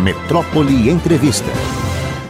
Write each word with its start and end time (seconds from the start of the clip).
Metrópole 0.00 0.88
Entrevista. 0.88 1.50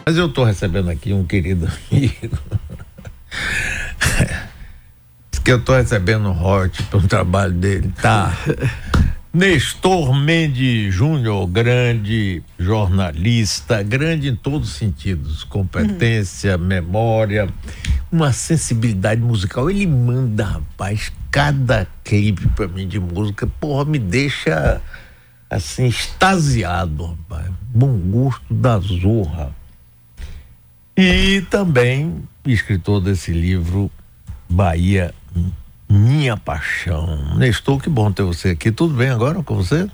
Mas 0.05 0.17
eu 0.17 0.27
estou 0.27 0.45
recebendo 0.45 0.91
aqui 0.91 1.13
um 1.13 1.25
querido 1.25 1.69
amigo. 1.91 2.37
que 5.45 5.53
eu 5.53 5.59
estou 5.59 5.77
recebendo 5.77 6.33
royalties 6.33 6.85
pelo 6.87 7.07
trabalho 7.07 7.53
dele, 7.53 7.93
tá? 8.03 8.37
Nestor 9.33 10.13
Mendes 10.13 10.93
Júnior, 10.93 11.47
grande 11.47 12.43
jornalista, 12.59 13.85
grande 13.85 14.29
em 14.29 14.35
todos 14.35 14.71
os 14.71 14.75
sentidos, 14.75 15.45
competência, 15.45 16.57
uhum. 16.57 16.65
memória, 16.65 17.49
uma 18.11 18.33
sensibilidade 18.33 19.21
musical. 19.21 19.71
Ele 19.71 19.87
manda, 19.87 20.45
rapaz, 20.45 21.13
cada 21.31 21.87
clipe 22.03 22.49
para 22.49 22.67
mim 22.67 22.89
de 22.89 22.99
música, 22.99 23.47
porra, 23.61 23.85
me 23.85 24.01
deixa 24.01 24.81
assim 25.49 25.87
extasiado, 25.87 27.07
rapaz. 27.07 27.60
Bom 27.73 27.97
gosto 27.97 28.53
da 28.53 28.79
zorra. 28.79 29.55
E 30.97 31.41
também 31.51 32.23
escritor 32.45 33.01
desse 33.01 33.33
livro 33.33 33.91
Bahia 34.49 35.15
minha 35.89 36.37
paixão. 36.37 37.37
Nestor, 37.37 37.81
que 37.81 37.89
bom 37.89 38.11
ter 38.11 38.25
você 38.25 38.51
aqui. 38.51 38.73
Tudo 38.73 38.95
bem 38.95 39.11
agora 39.11 39.43
com 39.43 39.55
você? 39.55 39.89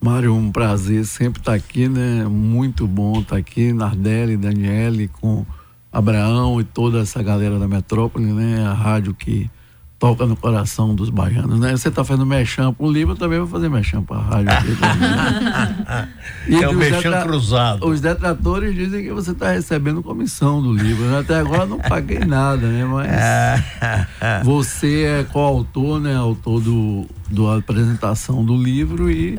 Mário, 0.00 0.32
um 0.32 0.52
prazer 0.52 1.04
sempre 1.04 1.40
estar 1.40 1.54
aqui, 1.54 1.88
né? 1.88 2.24
Muito 2.24 2.86
bom 2.86 3.20
estar 3.20 3.36
aqui, 3.36 3.72
Nardelli, 3.72 4.36
Daniele, 4.36 5.08
com 5.08 5.44
Abraão 5.92 6.60
e 6.60 6.64
toda 6.64 7.00
essa 7.00 7.20
galera 7.20 7.58
da 7.58 7.66
metrópole, 7.66 8.26
né? 8.26 8.64
A 8.64 8.72
rádio 8.72 9.12
que 9.12 9.50
toca 9.98 10.24
no 10.26 10.36
coração 10.36 10.94
dos 10.94 11.10
baianos, 11.10 11.58
né? 11.58 11.72
Você 11.72 11.88
está 11.88 12.04
fazendo 12.04 12.24
mexão 12.24 12.72
para 12.72 12.86
o 12.86 12.90
livro, 12.90 13.14
eu 13.14 13.16
também 13.16 13.38
vou 13.38 13.48
fazer 13.48 13.68
mexão 13.68 14.02
para 14.02 14.16
a 14.16 14.22
rádio. 14.22 14.78
e 16.46 16.62
é 16.62 16.68
o 16.68 16.78
detra... 16.78 17.22
cruzado. 17.22 17.86
Os 17.86 18.00
detratores 18.00 18.74
dizem 18.74 19.02
que 19.02 19.12
você 19.12 19.32
está 19.32 19.50
recebendo 19.50 20.00
comissão 20.02 20.62
do 20.62 20.72
livro. 20.72 21.04
Né? 21.04 21.18
Até 21.18 21.40
agora 21.40 21.66
não 21.66 21.78
paguei 21.78 22.20
nada, 22.20 22.68
né? 22.68 22.84
Mas 22.84 24.44
você 24.46 25.02
é 25.02 25.24
coautor, 25.24 25.98
né? 25.98 26.14
Autor 26.14 26.60
do, 26.60 27.06
do 27.28 27.50
apresentação 27.50 28.44
do 28.44 28.56
livro 28.56 29.10
e 29.10 29.36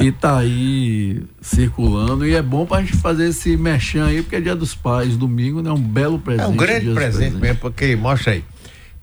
e 0.00 0.12
tá 0.12 0.38
aí 0.38 1.24
circulando 1.40 2.24
e 2.24 2.32
é 2.32 2.40
bom 2.40 2.64
pra 2.64 2.80
gente 2.80 2.96
fazer 2.96 3.30
esse 3.30 3.56
mexão 3.56 4.04
aí, 4.04 4.22
porque 4.22 4.36
é 4.36 4.40
dia 4.40 4.54
dos 4.54 4.72
pais, 4.72 5.16
domingo, 5.16 5.60
né? 5.60 5.72
Um 5.72 5.80
belo 5.80 6.20
presente. 6.20 6.46
É 6.46 6.48
um 6.48 6.56
grande 6.56 6.90
presente 6.92 7.36
mesmo, 7.36 7.58
porque 7.58 7.96
mostra 7.96 8.34
aí 8.34 8.44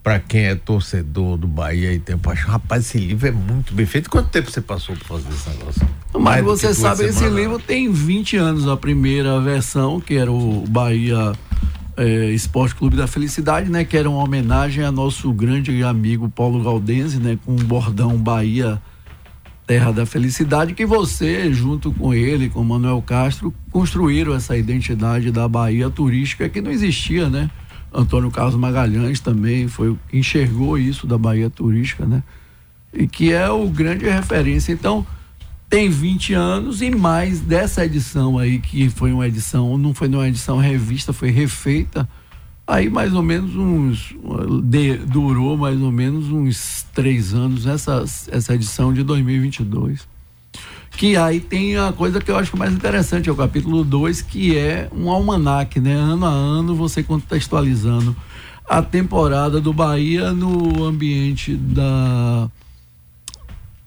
para 0.05 0.19
quem 0.19 0.45
é 0.45 0.53
torcedor 0.53 1.35
do 1.35 1.47
Bahia 1.47 1.91
e 1.91 1.97
tem 1.97 2.15
paixão. 2.15 2.51
Rapaz, 2.51 2.85
esse 2.85 2.99
livro 2.99 3.27
é 3.27 3.31
muito 3.31 3.73
bem 3.73 3.87
feito. 3.87 4.07
Quanto 4.07 4.29
tempo 4.29 4.51
você 4.51 4.61
passou 4.61 4.95
para 4.95 5.07
fazer 5.07 5.29
esse 5.29 5.49
negócio? 5.49 5.81
Mas 6.13 6.45
você 6.45 6.75
sabe, 6.75 7.05
esse 7.05 7.27
livro 7.27 7.57
tem 7.57 7.91
20 7.91 8.37
anos, 8.37 8.67
a 8.67 8.77
primeira 8.77 9.41
versão, 9.41 9.99
que 9.99 10.13
era 10.13 10.31
o 10.31 10.63
Bahia 10.69 11.31
é, 11.97 12.29
Esporte 12.29 12.75
Clube 12.75 12.95
da 12.95 13.07
Felicidade, 13.07 13.67
né? 13.71 13.83
Que 13.83 13.97
era 13.97 14.07
uma 14.07 14.23
homenagem 14.23 14.83
a 14.83 14.91
nosso 14.91 15.33
grande 15.33 15.81
amigo 15.81 16.29
Paulo 16.29 16.63
Galdense, 16.63 17.17
né? 17.17 17.39
Com 17.43 17.53
o 17.53 17.63
bordão 17.63 18.15
Bahia 18.15 18.79
Terra 19.65 19.91
da 19.91 20.05
Felicidade, 20.05 20.75
que 20.75 20.85
você, 20.85 21.51
junto 21.51 21.91
com 21.91 22.13
ele, 22.13 22.47
com 22.47 22.63
Manuel 22.63 23.01
Castro, 23.01 23.51
construíram 23.71 24.35
essa 24.35 24.55
identidade 24.55 25.31
da 25.31 25.47
Bahia 25.47 25.89
turística 25.89 26.47
que 26.47 26.61
não 26.61 26.69
existia, 26.69 27.27
né? 27.27 27.49
Antônio 27.95 28.29
Carlos 28.29 28.55
Magalhães 28.55 29.19
também 29.19 29.67
foi 29.67 29.95
enxergou 30.11 30.77
isso 30.77 31.07
da 31.07 31.17
Bahia 31.17 31.49
turística, 31.49 32.05
né? 32.05 32.21
E 32.93 33.07
que 33.07 33.31
é 33.31 33.49
o 33.49 33.67
grande 33.69 34.05
referência. 34.09 34.73
Então, 34.73 35.05
tem 35.69 35.89
20 35.89 36.33
anos 36.33 36.81
e 36.81 36.91
mais 36.91 37.39
dessa 37.39 37.85
edição 37.85 38.37
aí, 38.37 38.59
que 38.59 38.89
foi 38.89 39.11
uma 39.13 39.27
edição, 39.27 39.77
não 39.77 39.93
foi 39.93 40.07
uma 40.07 40.27
edição 40.27 40.57
revista, 40.57 41.13
foi 41.13 41.29
refeita. 41.29 42.07
Aí 42.67 42.89
mais 42.89 43.13
ou 43.13 43.23
menos 43.23 43.55
uns. 43.55 44.13
De, 44.63 44.97
durou 44.97 45.55
mais 45.55 45.79
ou 45.81 45.91
menos 45.91 46.27
uns 46.27 46.85
três 46.93 47.33
anos 47.33 47.65
essa, 47.65 48.03
essa 48.29 48.55
edição 48.55 48.93
de 48.93 49.03
2022 49.03 50.14
que 50.95 51.17
aí 51.17 51.39
tem 51.39 51.77
a 51.77 51.91
coisa 51.91 52.19
que 52.21 52.31
eu 52.31 52.37
acho 52.37 52.57
mais 52.57 52.73
interessante, 52.73 53.29
é 53.29 53.31
o 53.31 53.35
capítulo 53.35 53.83
2, 53.83 54.21
que 54.21 54.57
é 54.57 54.89
um 54.95 55.09
almanaque, 55.09 55.79
né? 55.79 55.93
Ano 55.93 56.25
a 56.25 56.29
ano 56.29 56.75
você 56.75 57.03
contextualizando 57.03 58.15
a 58.67 58.81
temporada 58.81 59.61
do 59.61 59.71
Bahia 59.71 60.31
no 60.31 60.83
ambiente 60.83 61.55
da 61.55 62.49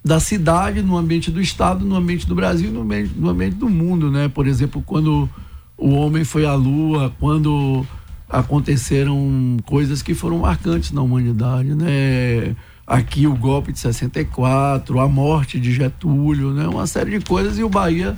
da 0.04 0.20
cidade, 0.20 0.80
no 0.80 0.96
ambiente 0.96 1.30
do 1.30 1.40
estado, 1.40 1.84
no 1.84 1.94
ambiente 1.94 2.26
do 2.26 2.34
Brasil, 2.34 2.70
no 2.70 2.80
ambiente, 2.80 3.12
no 3.14 3.28
ambiente 3.28 3.56
do 3.56 3.68
mundo, 3.68 4.10
né? 4.10 4.28
Por 4.28 4.46
exemplo, 4.46 4.82
quando 4.86 5.28
o 5.76 5.90
homem 5.90 6.24
foi 6.24 6.46
à 6.46 6.54
lua, 6.54 7.12
quando 7.18 7.84
aconteceram 8.28 9.56
coisas 9.66 10.00
que 10.00 10.14
foram 10.14 10.38
marcantes 10.38 10.92
na 10.92 11.02
humanidade, 11.02 11.74
né? 11.74 12.54
Aqui 12.88 13.26
o 13.26 13.36
golpe 13.36 13.70
de 13.70 13.78
64, 13.78 14.98
a 14.98 15.06
morte 15.06 15.60
de 15.60 15.72
Getúlio, 15.74 16.52
né? 16.52 16.66
Uma 16.66 16.86
série 16.86 17.18
de 17.18 17.24
coisas 17.24 17.58
e 17.58 17.62
o 17.62 17.68
Bahia 17.68 18.16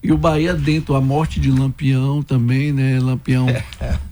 e 0.00 0.12
o 0.12 0.16
Bahia 0.16 0.54
dentro, 0.54 0.94
a 0.94 1.00
morte 1.00 1.40
de 1.40 1.50
Lampião 1.50 2.22
também, 2.22 2.72
né? 2.72 3.00
Lampião. 3.00 3.46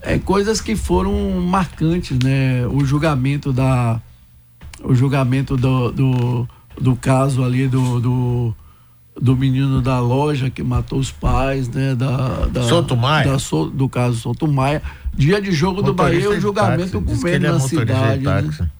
É 0.07 0.19
coisas 0.19 0.61
que 0.61 0.77
foram 0.77 1.31
marcantes, 1.41 2.19
né? 2.19 2.67
O 2.67 2.85
julgamento 2.85 3.55
da 3.55 3.99
o 4.83 4.95
julgamento 4.95 5.57
do, 5.57 5.91
do, 5.91 6.49
do 6.79 6.95
caso 6.95 7.43
ali 7.43 7.67
do, 7.67 8.01
do, 8.01 8.55
do 9.19 9.35
menino 9.35 9.81
da 9.81 9.99
loja 9.99 10.51
que 10.51 10.63
matou 10.63 10.99
os 10.99 11.11
pais, 11.11 11.69
né? 11.69 11.95
Da, 11.95 12.47
da, 12.47 12.65
Souto 12.65 12.95
Maia. 12.95 13.25
Da, 13.25 13.37
do 13.73 13.89
caso 13.89 14.19
Souto 14.19 14.47
Maia. 14.47 14.83
Dia 15.15 15.41
de 15.41 15.53
jogo 15.53 15.81
motorista 15.81 15.93
do 15.93 15.95
Bahia, 15.95 16.39
o 16.39 16.41
julgamento 16.41 17.01
comendo 17.01 17.47
é 17.47 17.53
na 17.53 17.61
cidade. 17.61 18.25
Né? 18.25 18.71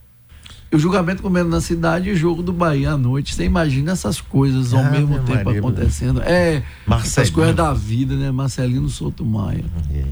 O 0.75 0.79
julgamento 0.79 1.23
comendo 1.23 1.49
na 1.49 1.61
cidade 1.61 2.09
e 2.09 2.13
o 2.13 2.17
jogo 2.17 2.43
do 2.43 2.53
Bahia 2.53 2.93
à 2.93 2.99
noite. 2.99 3.35
Você 3.35 3.45
imagina 3.45 3.93
essas 3.93 4.21
coisas 4.21 4.75
ao 4.75 4.81
ah, 4.81 4.91
mesmo 4.91 5.19
tempo 5.21 5.45
Maria, 5.45 5.61
acontecendo. 5.61 6.23
É, 6.23 6.63
essas 7.03 7.31
coisas 7.31 7.55
da 7.55 7.73
vida, 7.73 8.15
né? 8.17 8.31
Marcelino 8.31 8.89
Souto 8.89 9.25
Maia. 9.25 9.65
É. 9.93 10.05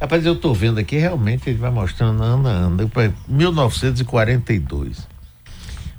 Rapaz, 0.00 0.24
eu 0.24 0.36
tô 0.36 0.54
vendo 0.54 0.78
aqui, 0.78 0.96
realmente 0.96 1.48
ele 1.48 1.58
vai 1.58 1.70
mostrando 1.70 2.22
ano 2.22 2.48
a 2.48 2.50
ano. 2.50 2.76
1942. 3.28 5.08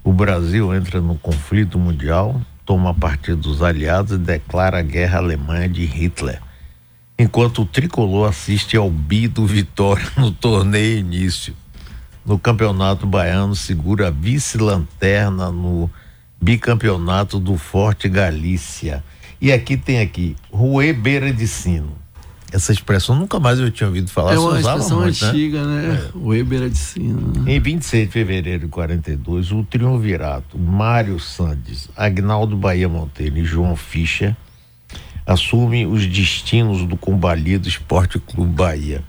O 0.03 0.13
Brasil 0.13 0.73
entra 0.73 1.01
no 1.01 1.16
conflito 1.16 1.78
mundial, 1.78 2.41
toma 2.66 2.94
partido 2.94 3.41
dos 3.41 3.62
aliados 3.62 4.13
e 4.13 4.17
declara 4.17 4.79
a 4.79 4.84
guerra 4.84 5.17
alemã 5.17 5.69
de 5.69 5.84
Hitler. 5.84 6.41
Enquanto 7.19 7.63
o 7.63 7.66
tricolor 7.66 8.29
assiste 8.29 8.78
ao 8.78 8.90
bido 8.90 9.46
vitória 9.46 10.06
no 10.16 10.31
torneio 10.31 11.00
início 11.00 11.53
no 12.28 12.38
Campeonato 12.38 13.08
Baiano, 13.08 13.56
segura 13.56 14.12
vice-lanterna 14.12 15.50
no 15.50 15.90
bicampeonato 16.42 17.40
do 17.40 17.58
Forte 17.58 18.10
Galícia. 18.10 19.02
E 19.40 19.50
aqui 19.50 19.78
tem 19.78 20.02
aqui, 20.02 20.36
Rue 20.52 20.92
Beira 20.92 21.32
de 21.32 21.48
Sino. 21.48 21.96
Essa 22.52 22.74
expressão 22.74 23.16
nunca 23.16 23.40
mais 23.40 23.60
eu 23.60 23.72
tinha 23.72 23.88
ouvido 23.88 24.10
falar. 24.10 24.34
É 24.34 24.40
uma 24.40 24.60
expressão 24.60 25.02
muito, 25.02 25.22
né? 25.24 25.30
antiga, 25.30 25.66
né? 25.66 25.82
né? 25.88 26.10
É. 26.14 26.18
Rue 26.18 26.44
Beira 26.44 26.70
de 26.70 26.78
Sino. 26.78 27.44
Né? 27.44 27.54
Em 27.54 27.60
26 27.62 28.08
de 28.08 28.12
fevereiro 28.12 28.66
de 28.66 28.68
42, 28.68 29.54
o 29.54 29.64
triunvirato 29.64 30.59
Mário 30.59 31.20
Sandes, 31.22 31.90
Agnaldo 31.96 32.58
Bahia 32.58 32.90
Monteiro 32.90 33.38
e 33.38 33.46
João 33.46 33.76
Fischer 33.78 34.36
assumem 35.26 35.86
os 35.86 36.06
destinos 36.06 36.86
do 36.86 36.98
combalido 36.98 37.70
Esporte 37.70 38.20
Clube 38.20 38.54
Bahia 38.54 39.02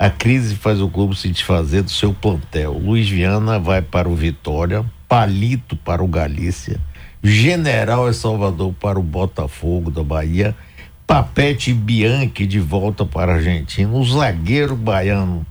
a 0.00 0.08
crise 0.08 0.56
faz 0.56 0.80
o 0.80 0.88
clube 0.88 1.14
se 1.14 1.28
desfazer 1.28 1.82
do 1.82 1.90
seu 1.90 2.14
plantel. 2.14 2.72
Luiz 2.72 3.06
Viana 3.06 3.58
vai 3.58 3.82
para 3.82 4.08
o 4.08 4.16
Vitória, 4.16 4.82
Palito 5.06 5.76
para 5.76 6.02
o 6.02 6.08
Galícia, 6.08 6.80
General 7.22 8.08
é 8.08 8.12
Salvador 8.14 8.72
para 8.80 8.98
o 8.98 9.02
Botafogo 9.02 9.90
da 9.90 10.02
Bahia, 10.02 10.56
Papete 11.06 11.74
Bianchi 11.74 12.46
de 12.46 12.58
volta 12.58 13.04
para 13.04 13.32
a 13.32 13.34
Argentina, 13.34 13.92
o 13.92 14.02
zagueiro 14.02 14.74
baiano 14.74 15.44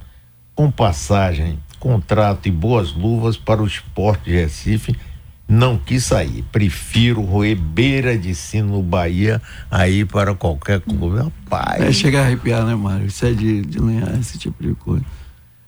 com 0.56 0.71
passagem, 0.71 1.59
contrato 1.79 2.47
e 2.47 2.51
boas 2.51 2.91
luvas 2.91 3.38
para 3.38 3.62
o 3.62 3.68
esporte 3.68 4.31
Recife 4.31 4.95
não 5.49 5.79
quis 5.79 6.05
sair. 6.05 6.45
Prefiro 6.51 7.21
roer 7.21 7.57
beira 7.57 8.15
de 8.15 8.35
sino 8.35 8.77
no 8.77 8.83
Bahia 8.83 9.41
aí 9.71 10.05
para 10.05 10.35
qualquer 10.35 10.79
clube. 10.79 11.17
Rapaz. 11.17 11.81
É 11.81 11.91
chegar 11.91 12.21
a 12.21 12.25
arrepiar, 12.25 12.63
né, 12.63 12.75
Mário? 12.75 13.07
Isso 13.07 13.25
é 13.25 13.33
de, 13.33 13.61
de 13.61 13.79
lenhar, 13.79 14.17
esse 14.19 14.37
tipo 14.37 14.61
de 14.61 14.75
coisa. 14.75 15.03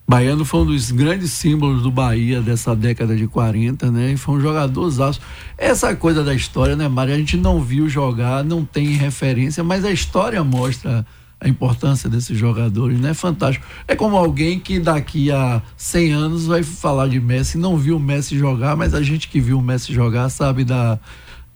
Baiano 0.08 0.44
foi 0.44 0.60
um 0.60 0.66
dos 0.66 0.92
grandes 0.92 1.32
símbolos 1.32 1.82
do 1.84 1.90
Bahia 1.90 2.42
dessa 2.42 2.76
década 2.76 3.16
de 3.16 3.28
40, 3.28 3.90
né? 3.90 4.12
E 4.12 4.18
foi 4.18 4.36
um 4.36 4.42
jogadorzaço. 4.42 5.22
Essa 5.58 5.96
coisa 5.96 6.24
da 6.24 6.34
história, 6.34 6.76
né, 6.76 6.88
Mário? 6.88 7.14
A 7.14 7.18
gente 7.18 7.38
não 7.38 7.62
viu 7.62 7.88
jogar, 7.88 8.44
não 8.44 8.66
tem 8.66 8.88
referência, 8.88 9.64
mas 9.64 9.86
a 9.86 9.92
história 9.92 10.44
mostra 10.44 11.06
a 11.42 11.50
importância 11.50 12.08
desses 12.08 12.38
jogadores, 12.38 13.00
né? 13.00 13.16
Fantástico. 13.16 13.66
É 13.88 13.96
como 13.96 14.16
alguém 14.16 14.60
que 14.60 14.80
daqui 14.80 15.32
a 15.32 15.60
100 15.76 16.12
anos 16.14 16.46
vai 16.46 16.62
falar 16.62 17.08
de 17.08 17.20
Messi, 17.20 17.58
não 17.58 17.76
viu 17.76 17.98
o 17.98 18.00
Messi 18.00 18.38
jogar, 18.38 18.78
mas 18.78 18.94
a 18.94 19.02
gente 19.02 19.28
que 19.28 19.42
viu 19.42 19.58
o 19.58 19.62
Messi 19.62 19.92
jogar 19.92 20.30
sabe 20.30 20.64
da, 20.64 21.00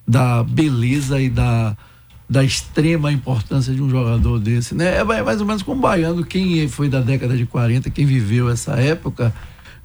da 0.07 0.41
beleza 0.43 1.21
e 1.21 1.29
da, 1.29 1.77
da 2.27 2.43
extrema 2.43 3.11
importância 3.11 3.75
de 3.75 3.81
um 3.81 3.87
jogador 3.87 4.39
desse, 4.39 4.73
né? 4.73 4.97
É 4.97 5.03
mais 5.03 5.39
ou 5.39 5.45
menos 5.45 5.61
como 5.61 5.77
o 5.77 5.81
Baiano, 5.81 6.25
quem 6.25 6.67
foi 6.67 6.89
da 6.89 6.99
década 6.99 7.37
de 7.37 7.45
40, 7.45 7.87
quem 7.91 8.07
viveu 8.07 8.49
essa 8.49 8.73
época, 8.73 9.31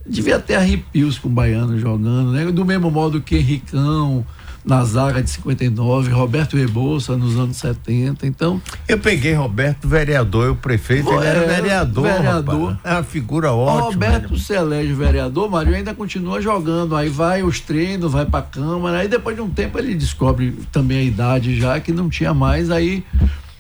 devia 0.06 0.38
ter 0.38 0.55
arrepios 0.55 1.19
com 1.19 1.29
o 1.29 1.31
Baiano 1.31 1.79
jogando, 1.79 2.32
né? 2.32 2.50
Do 2.50 2.64
mesmo 2.64 2.91
modo 2.91 3.20
que 3.20 3.37
Henricão, 3.37 4.25
na 4.65 4.85
zaga 4.85 5.23
de 5.23 5.31
59, 5.31 6.11
Roberto 6.11 6.57
Rebouça 6.57 7.17
nos 7.17 7.37
anos 7.37 7.57
70. 7.57 8.27
Então. 8.27 8.61
Eu 8.87 8.99
peguei 8.99 9.33
Roberto 9.33 9.89
vereador, 9.89 10.51
o 10.51 10.57
prefeito, 10.57 11.11
ele 11.11 11.27
era 11.27 11.41
é, 11.41 11.47
vereador. 11.47 12.05
Vereador. 12.05 12.79
É 12.85 12.93
uma 12.93 13.03
figura 13.03 13.53
ótima. 13.53 13.91
Roberto 13.91 14.33
né? 14.33 14.39
se 14.39 14.53
elege 14.53 14.93
vereador, 14.93 15.51
Mário 15.51 15.75
ainda 15.75 15.95
continua 15.95 16.41
jogando. 16.41 16.95
Aí 16.95 17.09
vai 17.09 17.43
os 17.43 17.61
treinos, 17.61 18.12
vai 18.12 18.27
pra 18.27 18.43
Câmara. 18.43 18.99
Aí 18.99 19.09
depois 19.09 19.37
de 19.37 19.43
um 19.43 19.51
tempo 19.51 19.79
ele 19.79 19.95
descobre 19.95 20.53
também 20.71 20.99
a 20.99 21.03
idade 21.03 21.59
já, 21.59 21.81
que 21.81 21.93
não 21.93 22.09
tinha 22.09 22.35
mais. 22.35 22.71
Aí 22.71 23.05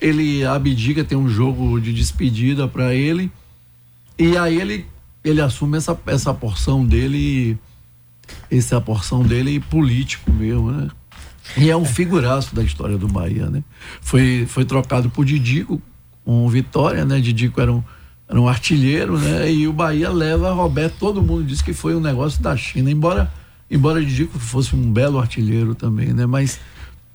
ele 0.00 0.44
abdica, 0.44 1.04
tem 1.04 1.16
um 1.16 1.28
jogo 1.28 1.80
de 1.80 1.92
despedida 1.92 2.66
para 2.68 2.94
ele. 2.94 3.30
E 4.18 4.36
aí 4.36 4.60
ele, 4.60 4.86
ele 5.24 5.40
assume 5.40 5.78
essa, 5.78 5.98
essa 6.06 6.34
porção 6.34 6.84
dele 6.84 7.58
essa 8.50 8.80
porção 8.80 9.22
dele 9.22 9.60
político 9.60 10.30
mesmo, 10.32 10.70
né? 10.70 10.88
E 11.56 11.70
é 11.70 11.76
um 11.76 11.84
figuraço 11.84 12.54
da 12.54 12.62
história 12.62 12.96
do 12.96 13.08
Bahia, 13.08 13.46
né? 13.46 13.62
Foi, 14.00 14.46
foi 14.46 14.64
trocado 14.64 15.10
por 15.10 15.24
Didico 15.24 15.80
com 16.24 16.48
Vitória, 16.48 17.04
né? 17.04 17.20
Didico 17.20 17.60
era 17.60 17.72
um, 17.72 17.82
era 18.28 18.40
um 18.40 18.48
artilheiro, 18.48 19.18
né? 19.18 19.52
E 19.52 19.66
o 19.66 19.72
Bahia 19.72 20.10
leva 20.10 20.52
Roberto, 20.52 20.94
todo 20.98 21.22
mundo 21.22 21.44
diz 21.44 21.60
que 21.60 21.72
foi 21.72 21.94
um 21.94 22.00
negócio 22.00 22.40
da 22.42 22.56
China, 22.56 22.90
embora 22.90 23.32
embora 23.70 24.04
Didico 24.04 24.38
fosse 24.38 24.74
um 24.74 24.92
belo 24.92 25.18
artilheiro 25.18 25.74
também, 25.74 26.12
né? 26.12 26.26
Mas 26.26 26.58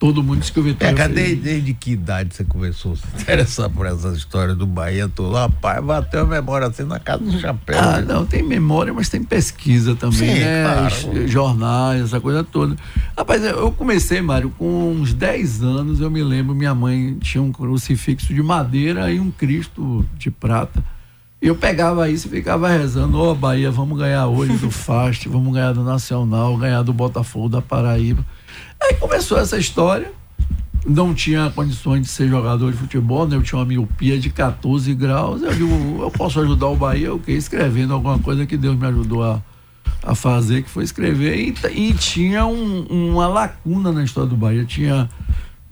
Todo 0.05 0.21
mundo 0.21 0.37
disse 0.37 0.51
que 0.51 0.59
o 0.59 0.63
Vitória. 0.63 1.01
É, 1.01 1.07
desde, 1.07 1.35
desde 1.37 1.73
que 1.73 1.93
idade 1.93 2.35
você 2.35 2.43
começou 2.43 2.93
a 2.93 2.95
se 3.17 3.23
interessar 3.23 3.67
por 3.71 3.87
essa 3.87 4.09
história 4.09 4.53
do 4.53 4.67
Bahia 4.67 5.09
todo? 5.09 5.33
Rapaz, 5.33 5.83
bateu 5.83 6.21
a 6.21 6.25
memória 6.25 6.67
assim 6.67 6.83
na 6.83 6.99
casa 6.99 7.23
do 7.23 7.39
chapéu. 7.39 7.79
Ah, 7.79 7.99
né? 7.99 8.13
não, 8.13 8.23
tem 8.23 8.43
memória, 8.43 8.93
mas 8.93 9.09
tem 9.09 9.23
pesquisa 9.23 9.95
também, 9.95 10.35
Sim, 10.35 10.39
né? 10.41 10.63
Claro. 10.63 11.27
Jornais, 11.27 12.03
essa 12.03 12.21
coisa 12.21 12.43
toda. 12.43 12.75
Rapaz, 13.17 13.43
eu 13.43 13.71
comecei, 13.71 14.21
Mário, 14.21 14.51
com 14.51 14.91
uns 14.91 15.11
10 15.11 15.63
anos, 15.63 15.99
eu 15.99 16.11
me 16.11 16.21
lembro, 16.21 16.53
minha 16.53 16.75
mãe 16.75 17.17
tinha 17.19 17.41
um 17.41 17.51
crucifixo 17.51 18.31
de 18.31 18.43
madeira 18.43 19.11
e 19.11 19.19
um 19.19 19.31
Cristo 19.31 20.05
de 20.19 20.29
prata. 20.29 20.83
Eu 21.41 21.55
pegava 21.55 22.07
isso 22.11 22.27
e 22.27 22.29
ficava 22.29 22.69
rezando, 22.69 23.17
ô 23.17 23.31
oh, 23.31 23.35
Bahia, 23.35 23.71
vamos 23.71 23.97
ganhar 23.97 24.27
hoje 24.27 24.55
do 24.57 24.69
Fast, 24.71 25.27
vamos 25.27 25.51
ganhar 25.51 25.73
do 25.73 25.83
Nacional, 25.83 26.55
ganhar 26.57 26.83
do 26.83 26.93
Botafogo 26.93 27.49
da 27.49 27.61
Paraíba. 27.61 28.23
Aí 28.85 28.93
começou 28.95 29.37
essa 29.39 29.57
história. 29.57 30.11
Não 30.85 31.15
tinha 31.15 31.49
condições 31.49 32.01
de 32.01 32.07
ser 32.07 32.29
jogador 32.29 32.71
de 32.71 32.77
futebol, 32.77 33.27
né? 33.27 33.35
Eu 33.35 33.41
tinha 33.41 33.57
uma 33.57 33.65
miopia 33.65 34.19
de 34.19 34.29
14 34.29 34.93
graus. 34.93 35.41
Eu 35.41 35.51
digo, 35.51 36.03
eu 36.03 36.11
posso 36.11 36.39
ajudar 36.39 36.67
o 36.67 36.75
Bahia, 36.75 37.11
o 37.11 37.19
que? 37.19 37.31
Escrevendo 37.31 37.93
alguma 37.93 38.19
coisa 38.19 38.45
que 38.45 38.55
Deus 38.55 38.77
me 38.77 38.85
ajudou 38.85 39.23
a, 39.23 39.41
a 40.03 40.13
fazer, 40.13 40.61
que 40.61 40.69
foi 40.69 40.83
escrever. 40.83 41.35
E, 41.35 41.55
e 41.71 41.93
tinha 41.95 42.45
um, 42.45 42.81
uma 42.83 43.27
lacuna 43.27 43.91
na 43.91 44.03
história 44.03 44.29
do 44.29 44.37
Bahia. 44.37 44.63
Tinha 44.63 45.09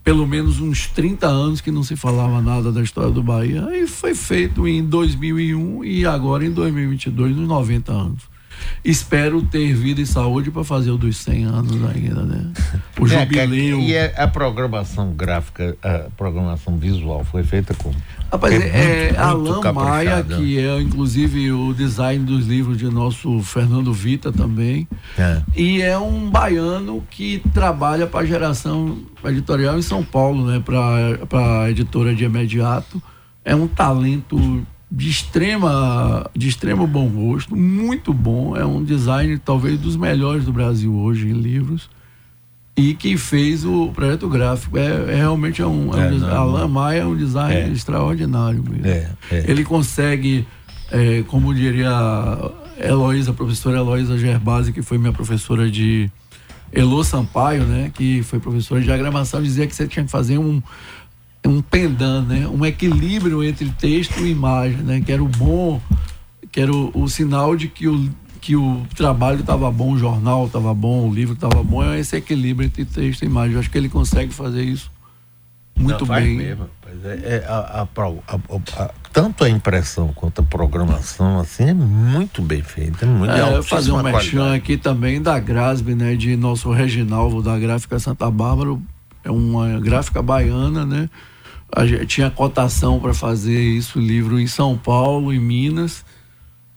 pelo 0.03 0.27
menos 0.27 0.59
uns 0.59 0.87
30 0.87 1.27
anos 1.27 1.61
que 1.61 1.69
não 1.69 1.83
se 1.83 1.95
falava 1.95 2.41
nada 2.41 2.71
da 2.71 2.81
história 2.81 3.11
do 3.11 3.21
Bahia. 3.21 3.69
E 3.71 3.85
foi 3.85 4.15
feito 4.15 4.67
em 4.67 4.83
2001 4.83 5.85
e 5.85 6.07
agora 6.07 6.43
em 6.43 6.51
2022, 6.51 7.35
nos 7.35 7.47
90 7.47 7.91
anos. 7.91 8.32
Espero 8.83 9.41
ter 9.41 9.73
vida 9.73 10.01
e 10.01 10.05
saúde 10.05 10.51
para 10.51 10.63
fazer 10.63 10.91
o 10.91 10.97
dos 10.97 11.17
100 11.17 11.45
anos 11.45 11.89
ainda, 11.89 12.23
né? 12.23 12.51
O 12.99 13.07
é, 13.07 13.09
jubileu. 13.09 13.79
E 13.79 13.97
a, 13.97 14.23
a, 14.23 14.27
programação 14.27 15.11
gráfica, 15.13 15.75
a 15.83 16.09
programação 16.15 16.77
visual 16.77 17.25
foi 17.25 17.43
feita 17.43 17.73
como? 17.73 17.95
Rapaz, 18.31 18.53
é, 18.53 19.09
é 19.09 19.17
Alain 19.17 19.73
Maia, 19.73 20.23
que 20.23 20.59
é 20.59 20.79
inclusive 20.79 21.51
o 21.51 21.73
design 21.73 22.23
dos 22.23 22.47
livros 22.47 22.77
de 22.77 22.85
nosso 22.85 23.41
Fernando 23.41 23.91
Vita 23.91 24.31
também. 24.31 24.87
É. 25.17 25.41
E 25.55 25.81
é 25.81 25.97
um 25.97 26.29
baiano 26.29 27.03
que 27.09 27.41
trabalha 27.53 28.07
para 28.07 28.21
a 28.21 28.25
geração 28.25 28.99
editorial 29.25 29.77
em 29.77 29.81
São 29.81 30.03
Paulo, 30.03 30.45
né? 30.45 30.63
Para 30.63 31.63
a 31.63 31.69
editora 31.69 32.13
de 32.13 32.23
imediato. 32.23 33.01
É 33.43 33.53
um 33.55 33.67
talento 33.67 34.65
de 34.95 35.09
extrema 35.09 36.29
de 36.35 36.47
extremo 36.47 36.85
bom 36.85 37.09
gosto, 37.09 37.55
muito 37.55 38.13
bom, 38.13 38.55
é 38.55 38.63
um 38.63 38.83
design 38.83 39.39
talvez 39.39 39.79
dos 39.79 39.95
melhores 39.95 40.45
do 40.45 40.53
Brasil 40.53 40.93
hoje 40.93 41.27
em 41.29 41.33
livros 41.33 41.89
e 42.77 42.93
que 42.93 43.17
fez 43.17 43.65
o 43.65 43.91
projeto 43.91 44.29
gráfico. 44.29 44.77
É, 44.77 45.13
é 45.13 45.15
realmente 45.15 45.63
é 45.63 45.65
um, 45.65 45.91
é 45.93 45.97
um 45.97 46.03
é, 46.03 46.11
não, 46.11 46.29
Alain 46.29 46.69
Maia 46.69 46.99
é 46.99 47.05
um 47.05 47.17
design 47.17 47.55
é. 47.55 47.69
extraordinário 47.69 48.63
mesmo. 48.63 48.85
É, 48.85 49.09
é. 49.31 49.45
Ele 49.47 49.63
consegue, 49.63 50.45
como 51.27 51.55
diria 51.55 51.89
a 51.89 52.51
Heloísa, 52.77 53.31
a 53.31 53.33
professora 53.33 53.79
Heloísa 53.79 54.15
Gerbasi, 54.15 54.71
que 54.71 54.83
foi 54.83 54.99
minha 54.99 55.13
professora 55.13 55.71
de 55.71 56.07
Elo 56.71 57.03
Sampaio, 57.03 57.63
né, 57.63 57.91
que 57.93 58.21
foi 58.21 58.39
professora 58.39 58.79
de 58.79 58.85
diagramação, 58.85 59.41
dizia 59.41 59.65
que 59.65 59.75
você 59.75 59.87
tinha 59.87 60.05
que 60.05 60.11
fazer 60.11 60.37
um 60.37 60.61
um 61.45 61.61
pendant, 61.61 62.25
né? 62.25 62.47
um 62.47 62.65
equilíbrio 62.65 63.43
entre 63.43 63.69
texto 63.71 64.19
e 64.25 64.31
imagem, 64.31 64.77
né? 64.77 65.01
que 65.01 65.11
era 65.11 65.23
o 65.23 65.27
bom, 65.27 65.81
que 66.51 66.59
era 66.59 66.71
o, 66.71 66.91
o 66.93 67.09
sinal 67.09 67.55
de 67.55 67.67
que 67.67 67.87
o, 67.87 68.09
que 68.39 68.55
o 68.55 68.85
trabalho 68.95 69.39
estava 69.39 69.69
bom, 69.71 69.93
o 69.93 69.97
jornal 69.97 70.45
estava 70.45 70.73
bom, 70.73 71.09
o 71.09 71.13
livro 71.13 71.33
estava 71.33 71.63
bom, 71.63 71.83
é 71.83 71.99
esse 71.99 72.15
equilíbrio 72.15 72.67
entre 72.67 72.85
texto 72.85 73.23
e 73.23 73.25
imagem. 73.25 73.53
Eu 73.53 73.59
acho 73.59 73.69
que 73.69 73.77
ele 73.77 73.89
consegue 73.89 74.33
fazer 74.33 74.63
isso 74.63 74.91
muito 75.75 76.05
Não, 76.05 76.15
bem. 76.15 76.37
Mesmo, 76.37 76.69
é, 77.03 77.37
é 77.37 77.45
a, 77.47 77.81
a, 77.81 78.83
a, 78.83 78.91
tanto 79.11 79.43
a 79.43 79.49
impressão 79.49 80.09
quanto 80.13 80.41
a 80.41 80.43
programação 80.43 81.39
assim 81.39 81.69
é 81.69 81.73
muito 81.73 82.41
bem 82.41 82.61
feita, 82.61 83.05
é 83.05 83.07
muito 83.07 83.31
é, 83.31 83.61
fazer 83.63 83.91
um 83.91 84.01
merchan 84.01 84.53
aqui 84.53 84.77
também 84.77 85.21
da 85.21 85.39
Grasb, 85.39 85.95
né, 85.95 86.15
de 86.15 86.35
nosso 86.35 86.71
Reginaldo 86.71 87.41
da 87.41 87.57
Gráfica 87.57 87.99
Santa 87.99 88.29
Bárbara, 88.29 88.77
é 89.23 89.31
uma 89.31 89.79
gráfica 89.79 90.21
baiana, 90.21 90.85
né? 90.85 91.09
A 91.75 91.85
gente 91.85 92.05
tinha 92.05 92.29
cotação 92.29 92.99
para 92.99 93.13
fazer 93.13 93.59
isso, 93.59 93.99
livro 93.99 94.39
em 94.39 94.47
São 94.47 94.77
Paulo, 94.77 95.33
em 95.33 95.39
Minas, 95.39 96.05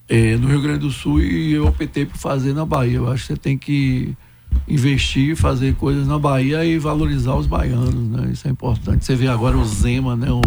é, 0.08 0.37
no 0.37 0.48
Rio 0.48 0.62
Grande 0.62 0.81
do 0.81 0.90
Sul, 0.90 1.20
e 1.20 1.52
eu 1.52 1.66
optei 1.66 2.06
por 2.06 2.16
fazer 2.16 2.54
na 2.54 2.64
Bahia. 2.64 2.96
Eu 2.96 3.10
acho 3.10 3.26
que 3.26 3.34
você 3.34 3.37
tem 3.38 3.58
que 3.58 4.16
investir, 4.66 5.37
fazer 5.37 5.75
coisas 5.75 6.06
na 6.06 6.19
Bahia 6.19 6.64
e 6.64 6.78
valorizar 6.78 7.34
os 7.34 7.46
baianos, 7.46 7.94
né? 7.94 8.31
Isso 8.32 8.48
é 8.48 8.50
importante. 8.50 9.04
Você 9.04 9.14
vê 9.14 9.28
agora 9.28 9.56
o 9.56 9.64
Zema, 9.64 10.16
né? 10.16 10.31
O, 10.31 10.40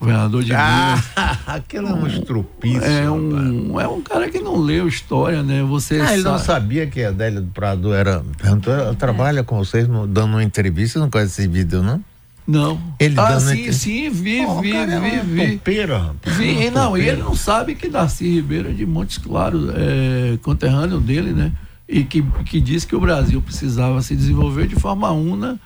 o 0.00 0.06
vereador 0.06 0.42
de 0.42 0.54
ah, 0.54 0.96
Minas. 0.96 1.38
Aquele 1.46 1.86
é 1.86 1.92
um 1.92 2.06
estrupício. 2.06 2.82
É 2.82 3.10
um, 3.10 3.78
é 3.78 3.86
um 3.86 4.00
cara 4.00 4.30
que 4.30 4.38
não 4.38 4.56
leu 4.56 4.88
história, 4.88 5.42
né? 5.42 5.62
Você 5.64 6.00
ah, 6.00 6.14
ele 6.14 6.22
não 6.22 6.38
sabia 6.38 6.86
que 6.86 7.02
a 7.02 7.08
Adélia 7.08 7.40
do 7.40 7.50
Prado 7.50 7.92
era. 7.92 8.24
Trabalha 8.98 9.44
com 9.44 9.58
vocês 9.58 9.86
dando 10.08 10.32
uma 10.32 10.42
entrevista, 10.42 10.98
não 10.98 11.10
conhece 11.10 11.42
esse 11.42 11.48
vídeo, 11.48 11.82
não? 11.82 12.02
Não. 12.46 12.80
Ele 12.98 13.14
ah, 13.18 13.38
sim, 13.38 13.70
sim, 13.72 14.10
vi, 14.10 14.44
oh, 14.44 14.60
vi, 14.60 14.72
cara, 14.72 15.00
vi, 15.00 15.06
é 15.06 15.22
vi. 15.22 15.52
Topeira, 15.58 16.14
vi. 16.26 16.70
Não, 16.70 16.98
e 16.98 17.08
ele 17.08 17.22
não 17.22 17.36
sabe 17.36 17.74
que 17.74 17.88
Darcy 17.88 18.24
Ribeiro 18.24 18.70
é 18.70 18.72
de 18.72 18.84
Montes 18.84 19.18
Claros, 19.18 19.70
é, 19.74 20.36
conterrâneo 20.42 21.00
dele, 21.00 21.32
né? 21.32 21.52
E 21.88 22.04
que, 22.04 22.22
que 22.44 22.60
diz 22.60 22.84
que 22.84 22.96
o 22.96 23.00
Brasil 23.00 23.40
precisava 23.40 24.02
se 24.02 24.16
desenvolver 24.16 24.66
de 24.66 24.74
forma 24.74 25.10
una, 25.12 25.58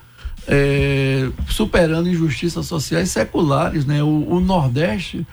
é, 0.47 1.29
superando 1.49 2.09
injustiças 2.09 2.67
sociais 2.67 3.11
seculares, 3.11 3.87
né? 3.87 4.03
O, 4.03 4.35
o 4.35 4.41
Nordeste, 4.41 5.27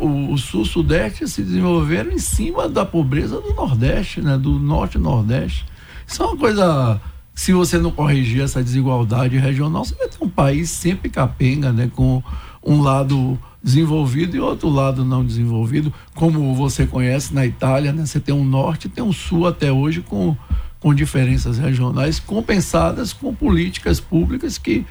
o, 0.00 0.32
o 0.32 0.38
Sul-Sudeste 0.38 1.26
se 1.28 1.42
desenvolveram 1.42 2.12
em 2.12 2.18
cima 2.18 2.68
da 2.68 2.84
pobreza 2.84 3.40
do 3.40 3.52
Nordeste, 3.52 4.20
né? 4.20 4.38
Do 4.38 4.60
Norte 4.60 4.96
e 4.96 5.00
Nordeste. 5.00 5.64
Isso 6.06 6.22
é 6.22 6.26
uma 6.26 6.36
coisa 6.36 7.00
se 7.34 7.52
você 7.52 7.78
não 7.78 7.90
corrigir 7.90 8.42
essa 8.42 8.62
desigualdade 8.62 9.38
regional, 9.38 9.84
você 9.84 9.94
vai 9.94 10.08
ter 10.08 10.22
um 10.22 10.28
país 10.28 10.70
sempre 10.70 11.08
capenga, 11.08 11.72
né? 11.72 11.90
Com 11.94 12.22
um 12.62 12.80
lado 12.80 13.38
desenvolvido 13.62 14.36
e 14.36 14.40
outro 14.40 14.68
lado 14.68 15.04
não 15.04 15.24
desenvolvido, 15.24 15.92
como 16.14 16.54
você 16.54 16.86
conhece 16.86 17.32
na 17.34 17.46
Itália, 17.46 17.92
né? 17.92 18.04
Você 18.04 18.20
tem 18.20 18.34
um 18.34 18.44
norte 18.44 18.88
tem 18.88 19.02
um 19.02 19.12
sul 19.12 19.46
até 19.46 19.72
hoje 19.72 20.02
com, 20.02 20.36
com 20.80 20.94
diferenças 20.94 21.58
regionais 21.58 22.18
compensadas 22.18 23.12
com 23.12 23.34
políticas 23.34 24.00
públicas 24.00 24.58
que 24.58 24.84